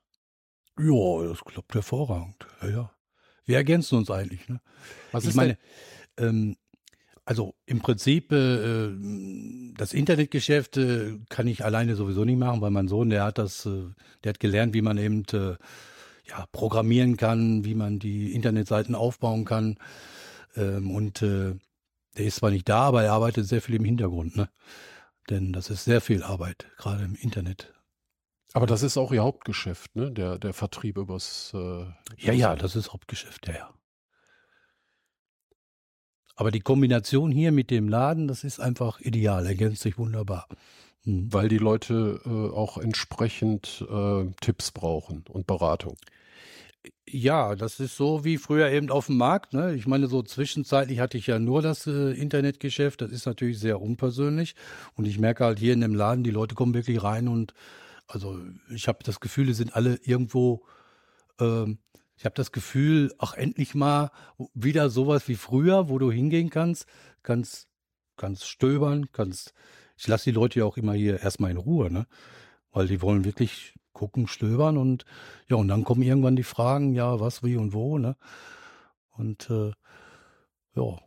Ja, 0.80 1.24
das 1.28 1.44
klappt 1.44 1.74
hervorragend. 1.74 2.48
Ja, 2.62 2.70
ja. 2.70 2.92
Wir 3.46 3.58
ergänzen 3.58 3.98
uns 3.98 4.10
eigentlich. 4.10 4.48
Ne? 4.50 4.60
Was 5.12 5.24
ich 5.24 5.30
ist 5.30 5.36
meine, 5.36 5.58
ähm, 6.18 6.56
also 7.26 7.56
im 7.66 7.80
Prinzip, 7.80 8.32
äh, 8.32 8.92
das 9.76 9.94
Internetgeschäft 9.94 10.78
äh, 10.78 11.18
kann 11.30 11.48
ich 11.48 11.66
alleine 11.66 11.96
sowieso 11.96 12.24
nicht 12.24 12.38
machen, 12.38 12.62
weil 12.62 12.72
mein 12.72 12.88
Sohn, 12.88 13.10
der 13.10 13.24
hat 13.24 13.38
das, 13.38 13.66
äh, 13.66 13.84
der 14.24 14.30
hat 14.30 14.40
gelernt, 14.40 14.74
wie 14.74 14.82
man 14.82 14.98
eben 14.98 15.24
äh, 15.34 15.56
ja, 16.28 16.46
programmieren 16.52 17.18
kann, 17.18 17.66
wie 17.66 17.76
man 17.76 18.00
die 18.00 18.34
Internetseiten 18.34 18.96
aufbauen 18.96 19.46
kann. 19.46 19.78
Ähm, 20.56 20.92
und 20.92 21.22
äh, 21.22 21.56
der 22.18 22.26
ist 22.26 22.38
zwar 22.38 22.52
nicht 22.52 22.70
da, 22.70 22.82
aber 22.82 23.04
er 23.04 23.14
arbeitet 23.14 23.48
sehr 23.48 23.62
viel 23.62 23.76
im 23.76 23.86
Hintergrund, 23.86 24.36
ne? 24.36 24.50
Denn 25.30 25.54
das 25.54 25.72
ist 25.72 25.86
sehr 25.86 26.02
viel 26.02 26.22
Arbeit, 26.22 26.68
gerade 26.78 27.04
im 27.04 27.16
Internet. 27.16 27.74
Aber 28.56 28.68
das 28.68 28.84
ist 28.84 28.96
auch 28.96 29.12
Ihr 29.12 29.22
Hauptgeschäft, 29.22 29.98
ne? 29.98 30.14
Der, 30.14 30.40
der 30.40 30.54
Vertrieb 30.54 30.98
übers. 30.98 31.52
Äh, 31.54 31.88
ja, 32.16 32.32
ja, 32.32 32.56
das 32.56 32.78
ist 32.78 32.94
Hauptgeschäft, 32.94 33.50
ja, 33.50 33.54
ja. 33.54 33.70
Aber 36.38 36.52
die 36.52 36.62
Kombination 36.62 37.32
hier 37.32 37.52
mit 37.52 37.70
dem 37.70 37.90
Laden, 37.90 38.30
das 38.30 38.46
ist 38.46 38.62
einfach 38.62 39.02
ideal, 39.02 39.46
ergänzt 39.46 39.82
sich 39.82 39.98
wunderbar. 39.98 40.48
Hm. 41.04 41.34
Weil 41.34 41.50
die 41.50 41.58
Leute 41.58 42.22
äh, 42.26 42.30
auch 42.30 42.78
entsprechend 42.78 43.86
äh, 43.90 44.26
Tipps 44.40 44.72
brauchen 44.72 45.26
und 45.28 45.48
Beratung. 45.48 45.98
Ja, 47.06 47.58
das 47.58 47.82
ist 47.82 47.98
so 47.98 48.24
wie 48.24 48.38
früher 48.38 48.70
eben 48.70 48.90
auf 48.90 49.08
dem 49.08 49.18
Markt. 49.18 49.52
Ne? 49.52 49.76
Ich 49.76 49.86
meine, 49.86 50.08
so 50.08 50.24
zwischenzeitlich 50.24 51.02
hatte 51.02 51.18
ich 51.18 51.28
ja 51.28 51.40
nur 51.40 51.62
das 51.62 51.88
äh, 51.88 52.12
Internetgeschäft. 52.14 53.02
Das 53.02 53.12
ist 53.12 53.26
natürlich 53.26 53.60
sehr 53.60 53.82
unpersönlich. 53.82 54.56
Und 54.94 55.08
ich 55.08 55.20
merke 55.20 55.44
halt 55.44 55.60
hier 55.60 55.74
in 55.74 55.82
dem 55.82 55.94
Laden, 55.94 56.24
die 56.24 56.32
Leute 56.32 56.56
kommen 56.56 56.74
wirklich 56.74 57.04
rein 57.04 57.28
und 57.28 57.54
also 58.08 58.40
ich 58.70 58.88
habe 58.88 59.00
das 59.04 59.20
Gefühl, 59.20 59.48
die 59.48 59.54
sind 59.54 59.76
alle 59.76 59.96
irgendwo, 60.04 60.66
ähm, 61.40 61.80
ich 62.18 62.26
habe 62.26 62.36
das 62.36 62.52
Gefühl, 62.52 63.14
ach 63.18 63.34
endlich 63.34 63.76
mal 63.76 64.12
wieder 64.54 64.90
sowas 64.90 65.28
wie 65.28 65.36
früher, 65.36 65.90
wo 65.90 66.00
du 66.00 66.12
hingehen 66.12 66.50
kannst, 66.50 66.86
kannst, 67.24 67.68
kannst 68.16 68.48
stöbern, 68.48 69.12
kannst, 69.12 69.54
ich 69.98 70.08
lasse 70.08 70.26
die 70.26 70.36
Leute 70.36 70.60
ja 70.60 70.66
auch 70.66 70.78
immer 70.78 70.94
hier 70.94 71.20
erstmal 71.20 71.52
in 71.52 71.58
Ruhe, 71.58 71.92
ne? 71.92 72.08
Weil 72.72 72.88
die 72.88 73.02
wollen 73.02 73.26
wirklich 73.26 73.74
gucken, 73.94 74.28
stöbern 74.28 74.78
und 74.78 75.06
ja, 75.48 75.56
und 75.56 75.68
dann 75.70 75.84
kommen 75.84 76.02
irgendwann 76.02 76.36
die 76.36 76.44
Fragen, 76.44 76.94
ja, 76.94 77.20
was, 77.20 77.44
wie 77.44 77.56
und 77.56 77.74
wo, 77.74 77.98
ne? 77.98 78.16
Und 79.12 79.50
äh, 79.50 79.72
ja, 80.76 81.00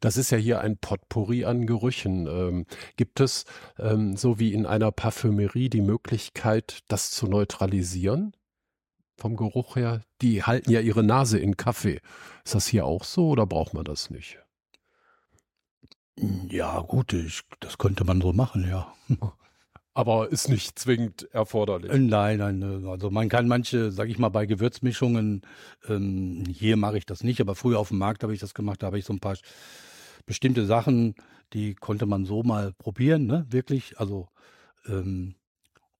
das 0.00 0.16
ist 0.16 0.30
ja 0.30 0.38
hier 0.38 0.60
ein 0.60 0.76
Potpourri 0.78 1.44
an 1.44 1.66
Gerüchen. 1.66 2.26
Ähm, 2.26 2.66
gibt 2.96 3.20
es, 3.20 3.44
ähm, 3.78 4.16
so 4.16 4.38
wie 4.38 4.52
in 4.52 4.66
einer 4.66 4.92
Parfümerie, 4.92 5.68
die 5.68 5.80
Möglichkeit, 5.80 6.80
das 6.88 7.10
zu 7.10 7.26
neutralisieren? 7.26 8.36
Vom 9.16 9.36
Geruch 9.36 9.76
her? 9.76 10.02
Die 10.20 10.42
halten 10.42 10.70
ja 10.70 10.80
ihre 10.80 11.02
Nase 11.02 11.38
in 11.38 11.56
Kaffee. 11.56 12.00
Ist 12.44 12.54
das 12.54 12.66
hier 12.66 12.86
auch 12.86 13.04
so 13.04 13.28
oder 13.28 13.46
braucht 13.46 13.74
man 13.74 13.84
das 13.84 14.10
nicht? 14.10 14.38
Ja, 16.48 16.80
gut, 16.80 17.12
ich, 17.12 17.42
das 17.60 17.78
könnte 17.78 18.04
man 18.04 18.20
so 18.20 18.32
machen, 18.32 18.68
ja. 18.68 18.92
Aber 19.94 20.30
ist 20.32 20.48
nicht 20.48 20.78
zwingend 20.78 21.28
erforderlich. 21.32 21.90
Äh, 21.90 21.98
nein, 21.98 22.38
nein, 22.38 22.86
also 22.86 23.10
man 23.10 23.28
kann 23.28 23.46
manche, 23.46 23.92
sag 23.92 24.08
ich 24.08 24.18
mal, 24.18 24.30
bei 24.30 24.46
Gewürzmischungen, 24.46 25.42
ähm, 25.86 26.44
hier 26.50 26.76
mache 26.76 26.96
ich 26.98 27.04
das 27.04 27.22
nicht, 27.22 27.40
aber 27.40 27.54
früher 27.54 27.78
auf 27.78 27.88
dem 27.88 27.98
Markt 27.98 28.22
habe 28.22 28.32
ich 28.32 28.40
das 28.40 28.54
gemacht, 28.54 28.82
da 28.82 28.86
habe 28.86 28.98
ich 28.98 29.04
so 29.04 29.12
ein 29.12 29.20
paar 29.20 29.36
bestimmte 30.24 30.64
Sachen, 30.64 31.14
die 31.52 31.74
konnte 31.74 32.06
man 32.06 32.24
so 32.24 32.42
mal 32.42 32.72
probieren, 32.72 33.26
ne, 33.26 33.46
wirklich, 33.50 33.98
also 33.98 34.28
ähm, 34.86 35.34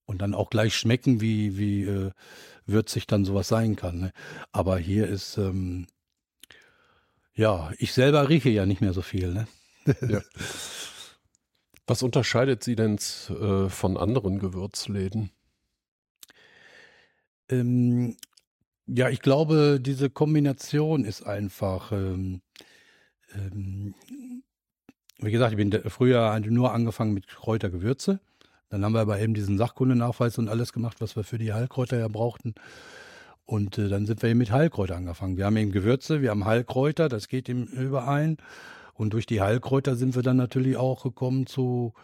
und 0.07 0.23
dann 0.23 0.35
auch 0.35 0.51
gleich 0.51 0.77
schmecken, 0.77 1.21
wie, 1.21 1.59
wie 1.59 1.85
äh, 1.85 2.11
würzig 2.67 3.07
dann 3.07 3.25
sowas 3.25 3.49
sein 3.49 3.77
kann. 3.77 3.99
Ne? 3.99 4.13
Aber 4.53 4.79
hier 4.79 5.09
ist, 5.09 5.39
ähm, 5.39 5.87
ja, 7.35 7.73
ich 7.79 7.93
selber 7.93 8.29
rieche 8.29 8.51
ja 8.51 8.67
nicht 8.67 8.81
mehr 8.81 8.93
so 8.93 9.03
viel, 9.03 9.33
ne? 9.33 9.47
Ja. 10.09 10.21
Was 11.87 12.03
unterscheidet 12.03 12.63
Sie 12.63 12.77
denn 12.77 12.97
äh, 12.97 13.69
von 13.69 13.97
anderen 13.97 14.39
Gewürzläden? 14.39 15.31
Ähm, 17.49 18.17
ja, 18.87 19.09
ich 19.09 19.21
glaube, 19.21 19.79
diese 19.81 20.11
Kombination 20.11 21.05
ist 21.05 21.23
einfach. 21.23 21.93
Ähm, 21.93 22.43
ähm, 23.35 23.95
wie 25.19 25.31
gesagt, 25.31 25.53
ich 25.53 25.57
bin 25.57 25.73
früher 25.89 26.39
nur 26.41 26.73
angefangen 26.73 27.15
mit 27.15 27.29
Kräutergewürze. 27.29 28.21
Dann 28.71 28.85
haben 28.85 28.93
wir 28.93 29.01
aber 29.01 29.21
eben 29.21 29.35
diesen 29.35 29.59
Sachkundenachweis 29.59 30.39
und 30.39 30.49
alles 30.49 30.73
gemacht, 30.73 31.01
was 31.01 31.15
wir 31.15 31.25
für 31.25 31.39
die 31.39 31.53
Heilkräuter 31.53 31.99
ja 31.99 32.09
brauchten. 32.09 32.55
Und 33.45 33.79
äh, 33.79 33.89
dann 33.89 34.07
sind 34.07 34.23
wir 34.23 34.31
eben 34.31 34.39
mit 34.39 34.51
Heilkräuter 34.51 34.97
angefangen. 34.97 35.37
Wir 35.37 35.47
haben 35.47 35.57
eben 35.57 35.73
Gewürze, 35.73 36.23
wir 36.23 36.31
haben 36.31 36.45
Heilkräuter, 36.45 37.09
das 37.09 37.29
geht 37.29 37.49
eben 37.49 37.67
überein. 37.67 38.39
Und 38.93 39.13
durch 39.13 39.27
die 39.27 39.41
Heilkräuter 39.41 39.97
sind 39.97 40.15
wir 40.15 40.23
dann 40.23 40.37
natürlich 40.37 40.77
auch 40.77 41.03
gekommen 41.03 41.47
zu 41.47 41.95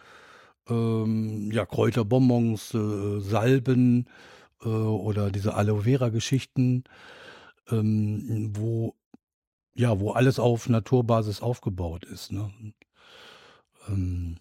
ähm, 0.67 1.51
ja, 1.51 1.65
Kräuterbonbons, 1.65 2.73
äh, 2.73 3.19
Salben 3.19 4.07
äh, 4.61 4.67
oder 4.67 5.31
diese 5.31 5.53
Aloe 5.53 5.83
Vera-Geschichten, 5.83 6.83
ähm, 7.69 8.51
wo 8.55 8.95
ja, 9.79 9.97
wo 9.99 10.11
alles 10.11 10.39
auf 10.39 10.67
Naturbasis 10.67 11.41
aufgebaut 11.41 12.03
ist. 12.03 12.33
Ne? 12.33 12.51
Ähm, 13.87 14.37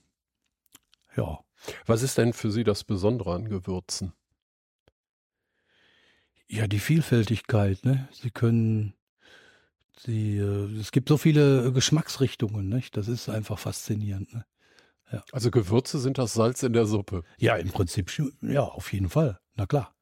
ja. 1.17 1.38
Was 1.87 2.02
ist 2.02 2.19
denn 2.19 2.33
für 2.33 2.50
Sie 2.50 2.64
das 2.64 2.83
Besondere 2.83 3.35
an 3.35 3.49
Gewürzen? 3.49 4.12
Ja, 6.49 6.67
die 6.67 6.81
Vielfältigkeit. 6.81 7.85
Ne? 7.85 8.09
Sie 8.11 8.31
können, 8.31 8.95
sie, 10.00 10.38
äh, 10.38 10.78
es 10.78 10.93
gibt 10.93 11.09
so 11.09 11.17
viele 11.17 11.73
Geschmacksrichtungen. 11.73 12.69
Nicht? 12.69 12.97
Das 12.97 13.09
ist 13.09 13.28
einfach 13.28 13.59
faszinierend. 13.59 14.33
Ne? 14.33 14.45
Ja. 15.12 15.23
Also 15.33 15.50
Gewürze 15.50 15.99
sind 15.99 16.19
das 16.19 16.35
Salz 16.35 16.62
in 16.62 16.73
der 16.73 16.87
Suppe. 16.87 17.25
Ja, 17.38 17.57
im 17.57 17.71
Prinzip, 17.71 18.11
ja, 18.43 18.62
auf 18.62 18.93
jeden 18.93 19.09
Fall. 19.09 19.38
Na 19.55 19.67
klar. 19.67 19.95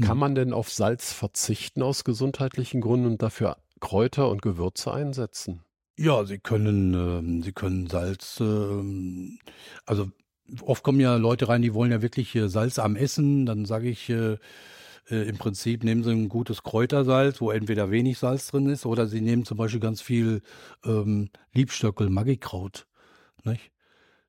Kann 0.00 0.16
mhm. 0.16 0.20
man 0.20 0.34
denn 0.34 0.52
auf 0.52 0.70
Salz 0.70 1.12
verzichten 1.12 1.82
aus 1.82 2.04
gesundheitlichen 2.04 2.80
Gründen 2.80 3.06
und 3.06 3.22
dafür 3.22 3.56
Kräuter 3.80 4.28
und 4.28 4.42
Gewürze 4.42 4.92
einsetzen? 4.92 5.62
Ja, 5.98 6.24
Sie 6.24 6.38
können, 6.38 6.94
ähm, 6.94 7.42
Sie 7.42 7.52
können 7.52 7.88
Salz, 7.88 8.38
ähm, 8.40 9.38
also 9.84 10.10
oft 10.62 10.82
kommen 10.82 11.00
ja 11.00 11.16
Leute 11.16 11.48
rein, 11.48 11.62
die 11.62 11.74
wollen 11.74 11.90
ja 11.90 12.02
wirklich 12.02 12.34
äh, 12.36 12.48
Salz 12.48 12.78
am 12.78 12.96
Essen. 12.96 13.46
Dann 13.46 13.64
sage 13.64 13.88
ich 13.88 14.08
äh, 14.08 14.38
äh, 15.10 15.28
im 15.28 15.38
Prinzip, 15.38 15.84
nehmen 15.84 16.02
Sie 16.02 16.10
ein 16.10 16.28
gutes 16.28 16.62
Kräutersalz, 16.62 17.40
wo 17.40 17.50
entweder 17.50 17.90
wenig 17.90 18.18
Salz 18.18 18.48
drin 18.48 18.68
ist, 18.68 18.86
oder 18.86 19.06
Sie 19.06 19.20
nehmen 19.20 19.44
zum 19.44 19.58
Beispiel 19.58 19.80
ganz 19.80 20.00
viel 20.00 20.42
ähm, 20.84 21.30
Liebstöckel, 21.52 22.10
Maggikraut. 22.10 22.86
Nicht? 23.44 23.70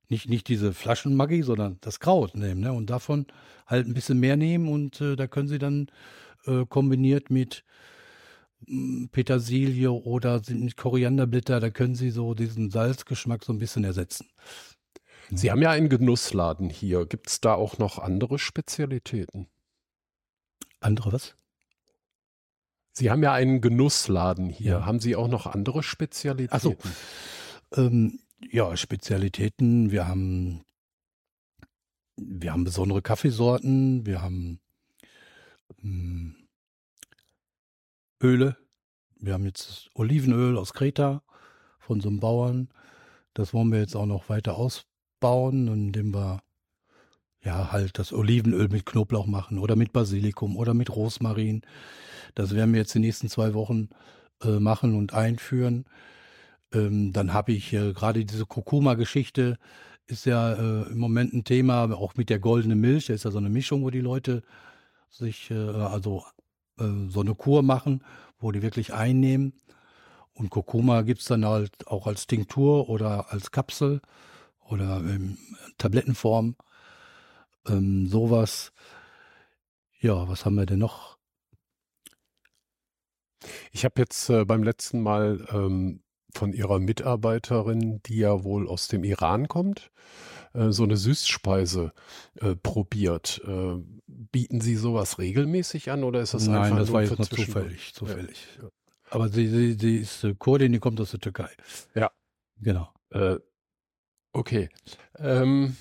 Nicht, 0.09 0.29
nicht 0.29 0.47
diese 0.47 0.73
Flaschenmaggi, 0.73 1.41
sondern 1.41 1.77
das 1.81 1.99
Kraut 1.99 2.35
nehmen. 2.35 2.61
Ne? 2.61 2.73
Und 2.73 2.89
davon 2.89 3.27
halt 3.65 3.87
ein 3.87 3.93
bisschen 3.93 4.19
mehr 4.19 4.35
nehmen 4.35 4.67
und 4.67 4.99
äh, 4.99 5.15
da 5.15 5.27
können 5.27 5.47
Sie 5.47 5.59
dann 5.59 5.87
äh, 6.45 6.65
kombiniert 6.65 7.29
mit 7.29 7.63
hm, 8.67 9.09
Petersilie 9.11 9.91
oder 9.91 10.41
mit 10.49 10.75
Korianderblätter, 10.75 11.59
da 11.59 11.69
können 11.69 11.95
Sie 11.95 12.09
so 12.09 12.33
diesen 12.33 12.71
Salzgeschmack 12.71 13.43
so 13.43 13.53
ein 13.53 13.59
bisschen 13.59 13.83
ersetzen. 13.83 14.27
Sie 15.33 15.49
haben 15.49 15.61
ja 15.61 15.71
einen 15.71 15.87
Genussladen 15.87 16.69
hier. 16.69 17.05
Gibt 17.05 17.29
es 17.29 17.39
da 17.39 17.53
auch 17.53 17.77
noch 17.77 17.99
andere 17.99 18.37
Spezialitäten? 18.37 19.47
Andere 20.79 21.13
was? 21.13 21.35
Sie 22.93 23.09
haben 23.09 23.23
ja 23.23 23.33
einen 23.33 23.61
Genussladen 23.61 24.49
hier. 24.49 24.71
Ja. 24.71 24.85
Haben 24.85 24.99
Sie 24.99 25.15
auch 25.15 25.27
noch 25.27 25.45
andere 25.45 25.83
Spezialitäten? 25.83 26.55
Ach 26.55 26.61
so. 26.61 26.75
Ähm, 27.75 28.19
ja, 28.49 28.75
Spezialitäten. 28.75 29.91
Wir 29.91 30.07
haben, 30.07 30.63
wir 32.17 32.51
haben 32.51 32.63
besondere 32.63 33.01
Kaffeesorten. 33.01 34.05
Wir 34.05 34.21
haben 34.21 34.59
ähm, 35.83 36.35
Öle. 38.21 38.57
Wir 39.19 39.33
haben 39.33 39.45
jetzt 39.45 39.89
Olivenöl 39.93 40.57
aus 40.57 40.73
Kreta 40.73 41.23
von 41.79 42.01
so 42.01 42.09
einem 42.09 42.19
Bauern. 42.19 42.69
Das 43.33 43.53
wollen 43.53 43.71
wir 43.71 43.79
jetzt 43.79 43.95
auch 43.95 44.05
noch 44.05 44.29
weiter 44.29 44.57
ausbauen, 44.57 45.67
indem 45.67 46.13
wir 46.13 46.41
ja 47.43 47.71
halt 47.71 47.97
das 47.97 48.13
Olivenöl 48.13 48.67
mit 48.69 48.85
Knoblauch 48.85 49.25
machen 49.25 49.57
oder 49.59 49.75
mit 49.75 49.93
Basilikum 49.93 50.57
oder 50.57 50.73
mit 50.73 50.95
Rosmarin. 50.95 51.61
Das 52.35 52.55
werden 52.55 52.73
wir 52.73 52.81
jetzt 52.81 52.93
die 52.93 52.99
nächsten 52.99 53.29
zwei 53.29 53.53
Wochen 53.53 53.89
äh, 54.43 54.59
machen 54.59 54.95
und 54.95 55.13
einführen. 55.13 55.85
Ähm, 56.73 57.11
dann 57.13 57.33
habe 57.33 57.51
ich 57.51 57.73
äh, 57.73 57.93
gerade 57.93 58.25
diese 58.25 58.45
Kurkuma-Geschichte, 58.45 59.57
ist 60.07 60.25
ja 60.25 60.53
äh, 60.53 60.91
im 60.91 60.97
Moment 60.97 61.33
ein 61.33 61.43
Thema, 61.43 61.91
auch 61.95 62.15
mit 62.15 62.29
der 62.29 62.39
goldenen 62.39 62.79
Milch. 62.79 63.07
Da 63.07 63.13
ist 63.13 63.25
ja 63.25 63.31
so 63.31 63.37
eine 63.37 63.49
Mischung, 63.49 63.83
wo 63.83 63.89
die 63.89 64.01
Leute 64.01 64.43
sich 65.09 65.51
äh, 65.51 65.55
also 65.55 66.23
äh, 66.79 66.83
so 67.09 67.21
eine 67.21 67.35
Kur 67.35 67.63
machen, 67.63 68.03
wo 68.39 68.51
die 68.51 68.61
wirklich 68.61 68.93
einnehmen. 68.93 69.53
Und 70.33 70.49
Kurkuma 70.49 71.01
gibt 71.01 71.21
es 71.21 71.27
dann 71.27 71.45
halt 71.45 71.87
auch 71.87 72.07
als 72.07 72.27
Tinktur 72.27 72.89
oder 72.89 73.31
als 73.31 73.51
Kapsel 73.51 74.01
oder 74.67 74.97
in 74.97 75.37
Tablettenform. 75.77 76.55
Ähm, 77.67 78.07
sowas. 78.07 78.71
Ja, 79.99 80.27
was 80.27 80.45
haben 80.45 80.55
wir 80.55 80.65
denn 80.65 80.79
noch? 80.79 81.17
Ich 83.71 83.85
habe 83.85 83.95
jetzt 83.97 84.29
äh, 84.29 84.45
beim 84.45 84.63
letzten 84.63 85.01
Mal 85.01 85.45
ähm, 85.51 86.01
von 86.33 86.53
ihrer 86.53 86.79
Mitarbeiterin, 86.79 88.01
die 88.03 88.17
ja 88.17 88.43
wohl 88.43 88.67
aus 88.67 88.87
dem 88.87 89.03
Iran 89.03 89.47
kommt, 89.47 89.91
äh, 90.53 90.71
so 90.71 90.83
eine 90.83 90.97
Süßspeise 90.97 91.93
äh, 92.39 92.55
probiert. 92.55 93.41
Äh, 93.45 93.77
bieten 94.07 94.61
Sie 94.61 94.75
sowas 94.75 95.19
regelmäßig 95.19 95.91
an 95.91 96.03
oder 96.03 96.21
ist 96.21 96.33
das 96.33 96.47
Nein, 96.47 96.63
einfach 96.63 96.77
das 96.77 96.87
nur 96.87 96.93
war 96.95 97.01
jetzt 97.03 97.17
nur 97.17 97.29
zufällig, 97.29 97.93
zufällig. 97.93 98.47
Ja. 98.61 98.69
Aber 99.09 99.29
sie, 99.29 99.47
sie, 99.47 99.73
sie 99.73 99.97
ist 99.97 100.23
äh, 100.23 100.35
Kurdin, 100.35 100.71
die 100.71 100.79
kommt 100.79 100.99
aus 101.01 101.11
der 101.11 101.19
Türkei. 101.19 101.49
Ja. 101.95 102.11
Genau. 102.61 102.89
Äh, 103.09 103.37
okay. 104.31 104.69
Ähm, 105.17 105.75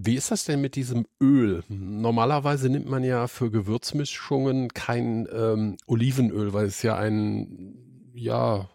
wie 0.00 0.14
ist 0.14 0.30
das 0.30 0.44
denn 0.44 0.60
mit 0.60 0.76
diesem 0.76 1.06
Öl? 1.20 1.64
Normalerweise 1.68 2.68
nimmt 2.68 2.88
man 2.88 3.02
ja 3.02 3.26
für 3.26 3.50
Gewürzmischungen 3.50 4.68
kein 4.68 5.26
ähm, 5.32 5.76
Olivenöl, 5.86 6.52
weil 6.52 6.66
es 6.66 6.82
ja 6.82 6.96
ein, 6.96 8.12
ja, 8.14 8.68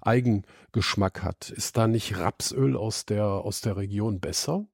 Eigengeschmack 0.00 1.22
hat. 1.22 1.50
Ist 1.50 1.76
da 1.76 1.86
nicht 1.86 2.16
Rapsöl 2.16 2.76
aus 2.76 3.04
der, 3.04 3.24
aus 3.24 3.60
der 3.60 3.76
Region 3.76 4.20
besser? 4.20 4.66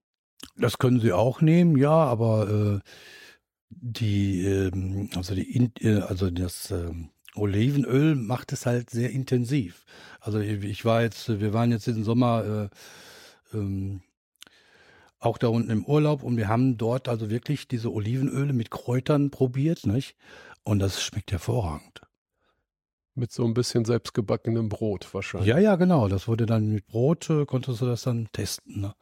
Das 0.56 0.78
können 0.78 1.00
Sie 1.00 1.12
auch 1.12 1.40
nehmen, 1.40 1.76
ja, 1.76 1.90
aber 1.90 2.80
äh, 2.80 2.90
die, 3.70 4.44
ähm, 4.44 5.10
also 5.16 5.34
die, 5.34 5.70
äh, 5.80 6.00
also 6.02 6.30
das 6.30 6.70
äh, 6.70 6.92
Olivenöl 7.34 8.14
macht 8.14 8.52
es 8.52 8.64
halt 8.64 8.90
sehr 8.90 9.10
intensiv. 9.10 9.84
Also 10.20 10.38
ich 10.38 10.84
war 10.84 11.02
jetzt, 11.02 11.40
wir 11.40 11.52
waren 11.52 11.72
jetzt 11.72 11.86
diesen 11.86 12.04
Sommer 12.04 12.70
äh, 13.52 13.56
ähm, 13.56 14.02
auch 15.18 15.38
da 15.38 15.48
unten 15.48 15.70
im 15.70 15.84
Urlaub 15.84 16.22
und 16.22 16.36
wir 16.36 16.48
haben 16.48 16.76
dort 16.76 17.08
also 17.08 17.30
wirklich 17.30 17.68
diese 17.68 17.92
Olivenöle 17.92 18.52
mit 18.52 18.70
Kräutern 18.70 19.30
probiert, 19.30 19.86
nicht? 19.86 20.16
Und 20.62 20.80
das 20.80 21.02
schmeckt 21.02 21.32
hervorragend. 21.32 22.02
Mit 23.14 23.32
so 23.32 23.44
ein 23.44 23.54
bisschen 23.54 23.84
selbstgebackenem 23.84 24.68
Brot 24.68 25.12
wahrscheinlich. 25.14 25.48
Ja, 25.48 25.58
ja, 25.58 25.76
genau. 25.76 26.08
Das 26.08 26.28
wurde 26.28 26.44
dann 26.44 26.68
mit 26.68 26.86
Brot, 26.86 27.30
äh, 27.30 27.46
konntest 27.46 27.80
du 27.80 27.86
das 27.86 28.02
dann 28.02 28.28
testen. 28.32 28.82
Ne? 28.82 28.94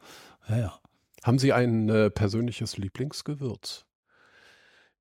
Ja, 0.47 0.57
ja. 0.57 0.79
Haben 1.23 1.39
Sie 1.39 1.51
ein 1.51 1.89
äh, 1.89 2.09
persönliches 2.09 2.77
Lieblingsgewürz? 2.77 3.85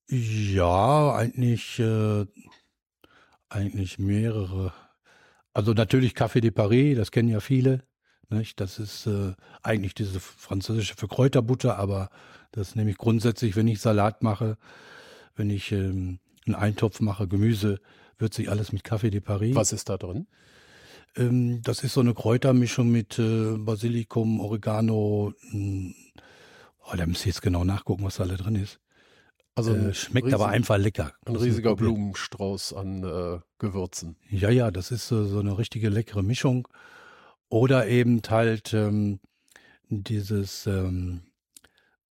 Ja, 0.09 1.15
eigentlich, 1.15 1.79
äh, 1.79 2.27
eigentlich 3.49 3.99
mehrere. 3.99 4.73
Also 5.53 5.73
natürlich 5.75 6.15
Café 6.15 6.41
de 6.41 6.51
Paris, 6.51 6.97
das 6.97 7.11
kennen 7.11 7.29
ja 7.29 7.41
viele. 7.41 7.85
Nicht? 8.31 8.61
Das 8.61 8.79
ist 8.79 9.07
äh, 9.07 9.35
eigentlich 9.63 9.95
diese 9.95 10.21
französische 10.21 10.95
für 10.97 11.09
Kräuterbutter, 11.09 11.79
aber 11.79 12.11
das 12.53 12.75
nehme 12.75 12.91
ich 12.91 12.99
grundsätzlich, 12.99 13.57
wenn 13.57 13.69
ich 13.69 13.81
Salat 13.81 14.23
mache, 14.23 14.57
wenn 15.37 15.51
ich 15.51 15.73
ähm, 15.73 16.19
einen 16.47 16.55
Eintopf 16.55 17.01
mache, 17.01 17.29
Gemüse, 17.29 17.81
wird 18.19 18.35
sich 18.35 18.51
alles 18.51 18.73
mit 18.73 18.85
Kaffee 18.85 19.11
de 19.11 19.21
Paris. 19.21 19.55
Was 19.55 19.73
ist 19.73 19.89
da 19.89 19.97
drin? 19.97 20.27
Ähm, 21.17 21.63
das 21.63 21.85
ist 21.85 21.95
so 21.95 22.01
eine 22.01 22.15
Kräutermischung 22.15 22.91
mit 22.91 23.19
äh, 23.19 23.57
Basilikum, 23.57 24.41
Oregano. 24.41 25.33
Mh, 25.51 25.93
oh, 26.87 26.97
da 26.97 27.07
müsst 27.07 27.27
ihr 27.27 27.31
jetzt 27.31 27.43
genau 27.43 27.65
nachgucken, 27.65 28.05
was 28.05 28.17
da 28.17 28.25
alle 28.25 28.37
drin 28.37 28.57
ist. 28.57 28.81
Also 29.57 29.73
äh, 29.75 29.95
schmeckt 29.95 30.27
riesig, 30.27 30.35
aber 30.41 30.49
einfach 30.49 30.79
lecker. 30.79 31.13
Ein 31.27 31.37
riesiger 31.37 31.77
Blumenstrauß 31.77 32.73
an 32.73 33.05
äh, 33.05 33.41
Gewürzen. 33.59 34.17
Ja, 34.29 34.51
ja, 34.51 34.71
das 34.71 34.91
ist 34.91 35.07
so, 35.07 35.25
so 35.25 35.39
eine 35.39 35.57
richtige 35.59 35.89
leckere 35.91 36.23
Mischung. 36.23 36.67
Oder 37.55 37.87
eben 37.87 38.21
halt 38.31 38.75
ähm, 38.75 39.21
dieses 39.89 40.67
ähm, 40.67 41.21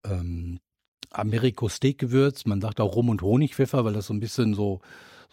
ähm, 0.06 0.62
Americo 1.10 1.68
Steak 1.68 1.98
Gewürz. 1.98 2.46
Man 2.46 2.62
sagt 2.62 2.80
auch 2.80 2.96
Rum 2.96 3.10
und 3.10 3.22
Honigpfeffer, 3.22 3.84
weil 3.84 3.92
das 3.92 4.08
so 4.08 4.14
ein 4.14 4.22
bisschen 4.22 4.54
so 4.54 4.80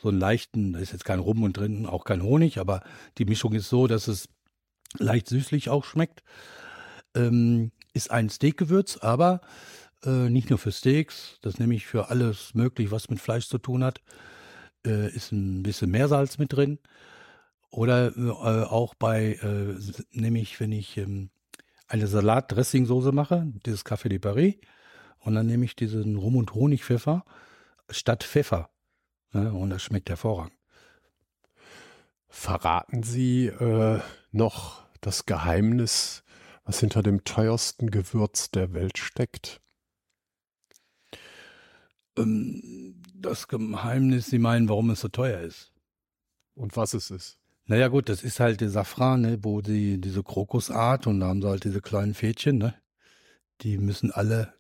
so 0.03 0.09
einen 0.09 0.19
leichten, 0.19 0.73
da 0.73 0.81
ist 0.81 0.91
jetzt 0.91 1.05
kein 1.05 1.21
Rum 1.21 1.45
und 1.45 1.57
drin, 1.57 1.87
auch 1.87 2.05
kein 2.05 2.25
Honig, 2.25 2.59
aber 2.59 2.83
die 3.19 3.25
Mischung 3.25 3.53
ist 3.53 3.69
so, 3.69 3.87
dass 3.87 4.09
es 4.09 4.29
leicht 4.99 5.29
süßlich 5.29 5.69
auch 5.69 5.85
schmeckt. 5.85 6.25
Ähm, 7.15 7.71
ist 7.93 8.11
ein 8.11 8.31
Steakgewürz, 8.31 8.97
aber 8.97 9.41
äh, 10.05 10.29
nicht 10.29 10.51
nur 10.51 10.59
für 10.59 10.73
Steaks, 10.73 11.39
das 11.41 11.61
nehme 11.61 11.77
ich 11.77 11.87
für 11.87 12.11
alles 12.11 12.53
möglich, 12.55 12.91
was 12.91 13.11
mit 13.11 13.21
Fleisch 13.21 13.47
zu 13.47 13.59
tun 13.59 13.85
hat. 13.85 14.01
Äh, 14.85 15.15
ist 15.15 15.31
ein 15.31 15.63
bisschen 15.63 15.93
Meersalz 15.93 16.37
mit 16.39 16.53
drin. 16.53 16.81
Oder 17.71 18.17
äh, 18.17 18.65
auch 18.65 18.95
bei, 18.95 19.35
äh, 19.35 19.77
nehme 20.11 20.41
ich, 20.41 20.59
wenn 20.59 20.73
ich 20.73 20.97
ähm, 20.97 21.31
eine 21.87 22.07
Salat-Dressing-Soße 22.07 23.13
mache, 23.13 23.47
dieses 23.65 23.87
Café 23.87 24.09
de 24.09 24.19
Paris, 24.19 24.57
und 25.19 25.35
dann 25.35 25.47
nehme 25.47 25.65
ich 25.65 25.77
diesen 25.77 26.17
Rum- 26.17 26.37
und 26.37 26.55
Honigpfeffer 26.55 27.25
statt 27.91 28.25
Pfeffer. 28.25 28.71
Ne? 29.33 29.53
Und 29.53 29.71
das 29.71 29.83
schmeckt 29.83 30.09
hervorragend. 30.09 30.55
Verraten 32.29 33.03
Sie 33.03 33.47
äh, 33.47 34.01
noch 34.31 34.85
das 35.01 35.27
Geheimnis, 35.27 36.23
was 36.65 36.81
hinter 36.81 37.03
dem 37.03 37.25
teuersten 37.25 37.91
Gewürz 37.91 38.51
der 38.51 38.73
Welt 38.73 38.99
steckt? 38.99 39.61
Ähm, 42.17 43.03
das 43.15 43.49
Geheimnis, 43.49 44.27
Sie 44.27 44.39
meinen, 44.39 44.69
warum 44.69 44.91
es 44.91 45.01
so 45.01 45.09
teuer 45.09 45.41
ist. 45.41 45.73
Und 46.55 46.77
was 46.77 46.95
es 46.95 47.11
ist? 47.11 47.40
Naja 47.71 47.87
gut, 47.87 48.09
das 48.09 48.25
ist 48.25 48.41
halt 48.41 48.61
der 48.63 48.69
Safran, 48.69 49.21
ne, 49.21 49.45
wo 49.45 49.61
die, 49.61 50.01
diese 50.01 50.25
Krokusart 50.25 51.07
und 51.07 51.21
da 51.21 51.29
haben 51.29 51.41
sie 51.41 51.49
halt 51.49 51.63
diese 51.63 51.81
kleinen 51.81 52.15
Fädchen, 52.15 52.59
ne? 52.59 52.75
Die 53.61 53.79
müssen 53.79 54.11
alle 54.11 54.55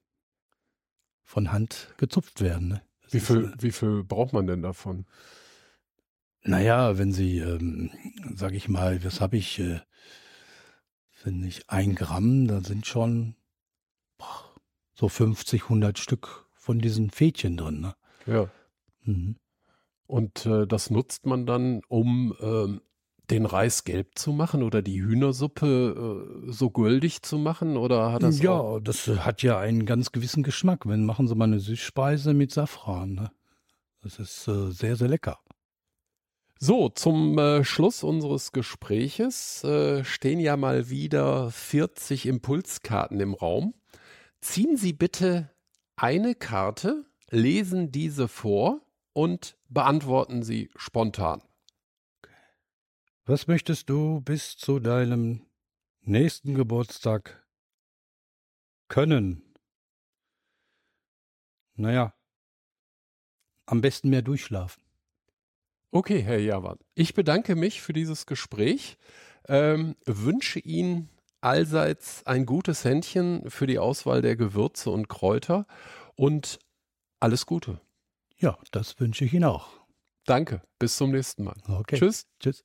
von 1.24 1.50
Hand 1.50 1.92
gezupft 1.96 2.40
werden. 2.40 2.68
Ne? 2.68 2.82
Wie 3.10 3.18
viel, 3.18 3.46
ist, 3.46 3.62
wie 3.64 3.72
viel 3.72 4.04
braucht 4.04 4.32
man 4.32 4.46
denn 4.46 4.62
davon? 4.62 5.06
Naja, 6.44 6.98
wenn 6.98 7.12
Sie, 7.12 7.40
ähm, 7.40 7.90
sag 8.36 8.52
ich 8.54 8.68
mal, 8.68 9.02
was 9.02 9.20
habe 9.20 9.36
ich, 9.36 9.58
äh, 9.58 9.80
wenn 11.24 11.40
nicht 11.40 11.68
ein 11.68 11.96
Gramm, 11.96 12.46
da 12.46 12.60
sind 12.60 12.86
schon 12.86 13.34
boah, 14.18 14.54
so 14.94 15.08
50, 15.08 15.64
100 15.64 15.98
Stück 15.98 16.46
von 16.54 16.78
diesen 16.78 17.10
Fädchen 17.10 17.56
drin. 17.56 17.80
Ne? 17.80 17.96
Ja. 18.26 18.48
Mhm. 19.02 19.34
Und 20.06 20.46
äh, 20.46 20.68
das 20.68 20.90
nutzt 20.90 21.26
man 21.26 21.44
dann, 21.44 21.82
um 21.88 22.36
ähm, 22.40 22.80
den 23.30 23.46
Reis 23.46 23.84
gelb 23.84 24.18
zu 24.18 24.32
machen 24.32 24.62
oder 24.62 24.82
die 24.82 25.00
Hühnersuppe 25.00 26.46
äh, 26.46 26.52
so 26.52 26.70
goldig 26.70 27.22
zu 27.22 27.38
machen? 27.38 27.76
Oder 27.76 28.12
hat 28.12 28.22
das 28.22 28.40
ja, 28.40 28.52
auch? 28.52 28.80
das 28.80 29.06
hat 29.06 29.42
ja 29.42 29.58
einen 29.58 29.86
ganz 29.86 30.12
gewissen 30.12 30.42
Geschmack. 30.42 30.86
Wenn 30.86 31.04
machen 31.04 31.28
Sie 31.28 31.34
mal 31.34 31.44
eine 31.44 31.60
Süßspeise 31.60 32.34
mit 32.34 32.52
Safran. 32.52 33.14
Ne? 33.14 33.30
Das 34.02 34.18
ist 34.18 34.48
äh, 34.48 34.70
sehr, 34.70 34.96
sehr 34.96 35.08
lecker. 35.08 35.38
So, 36.58 36.90
zum 36.90 37.38
äh, 37.38 37.64
Schluss 37.64 38.02
unseres 38.02 38.52
Gespräches 38.52 39.64
äh, 39.64 40.04
stehen 40.04 40.40
ja 40.40 40.58
mal 40.58 40.90
wieder 40.90 41.50
40 41.50 42.26
Impulskarten 42.26 43.18
im 43.20 43.32
Raum. 43.32 43.74
Ziehen 44.40 44.76
Sie 44.76 44.92
bitte 44.92 45.50
eine 45.96 46.34
Karte, 46.34 47.04
lesen 47.30 47.92
diese 47.92 48.28
vor 48.28 48.80
und 49.12 49.56
beantworten 49.68 50.42
sie 50.42 50.70
spontan. 50.76 51.42
Was 53.30 53.46
möchtest 53.46 53.88
du 53.88 54.20
bis 54.22 54.56
zu 54.56 54.80
deinem 54.80 55.46
nächsten 56.00 56.56
Geburtstag 56.56 57.46
können? 58.88 59.54
Naja, 61.76 62.12
am 63.66 63.82
besten 63.82 64.10
mehr 64.10 64.22
durchschlafen. 64.22 64.82
Okay, 65.92 66.20
Herr 66.22 66.40
Jawan. 66.40 66.80
Ich 66.96 67.14
bedanke 67.14 67.54
mich 67.54 67.82
für 67.82 67.92
dieses 67.92 68.26
Gespräch, 68.26 68.98
ähm, 69.46 69.94
wünsche 70.06 70.58
Ihnen 70.58 71.08
allseits 71.40 72.26
ein 72.26 72.46
gutes 72.46 72.84
Händchen 72.84 73.48
für 73.48 73.68
die 73.68 73.78
Auswahl 73.78 74.22
der 74.22 74.34
Gewürze 74.34 74.90
und 74.90 75.08
Kräuter 75.08 75.68
und 76.16 76.58
alles 77.20 77.46
Gute. 77.46 77.80
Ja, 78.38 78.58
das 78.72 78.98
wünsche 78.98 79.24
ich 79.24 79.32
Ihnen 79.32 79.44
auch. 79.44 79.68
Danke, 80.24 80.62
bis 80.80 80.96
zum 80.96 81.12
nächsten 81.12 81.44
Mal. 81.44 81.62
Okay. 81.68 81.96
Tschüss. 81.96 82.26
Tschüss. 82.40 82.64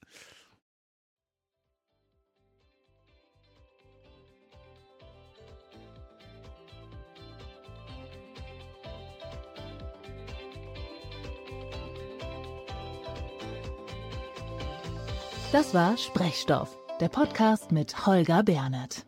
Das 15.56 15.74
war 15.74 15.96
Sprechstoff, 15.96 16.78
der 17.00 17.08
Podcast 17.08 17.72
mit 17.72 18.06
Holger 18.06 18.44
Bernert. 18.44 19.06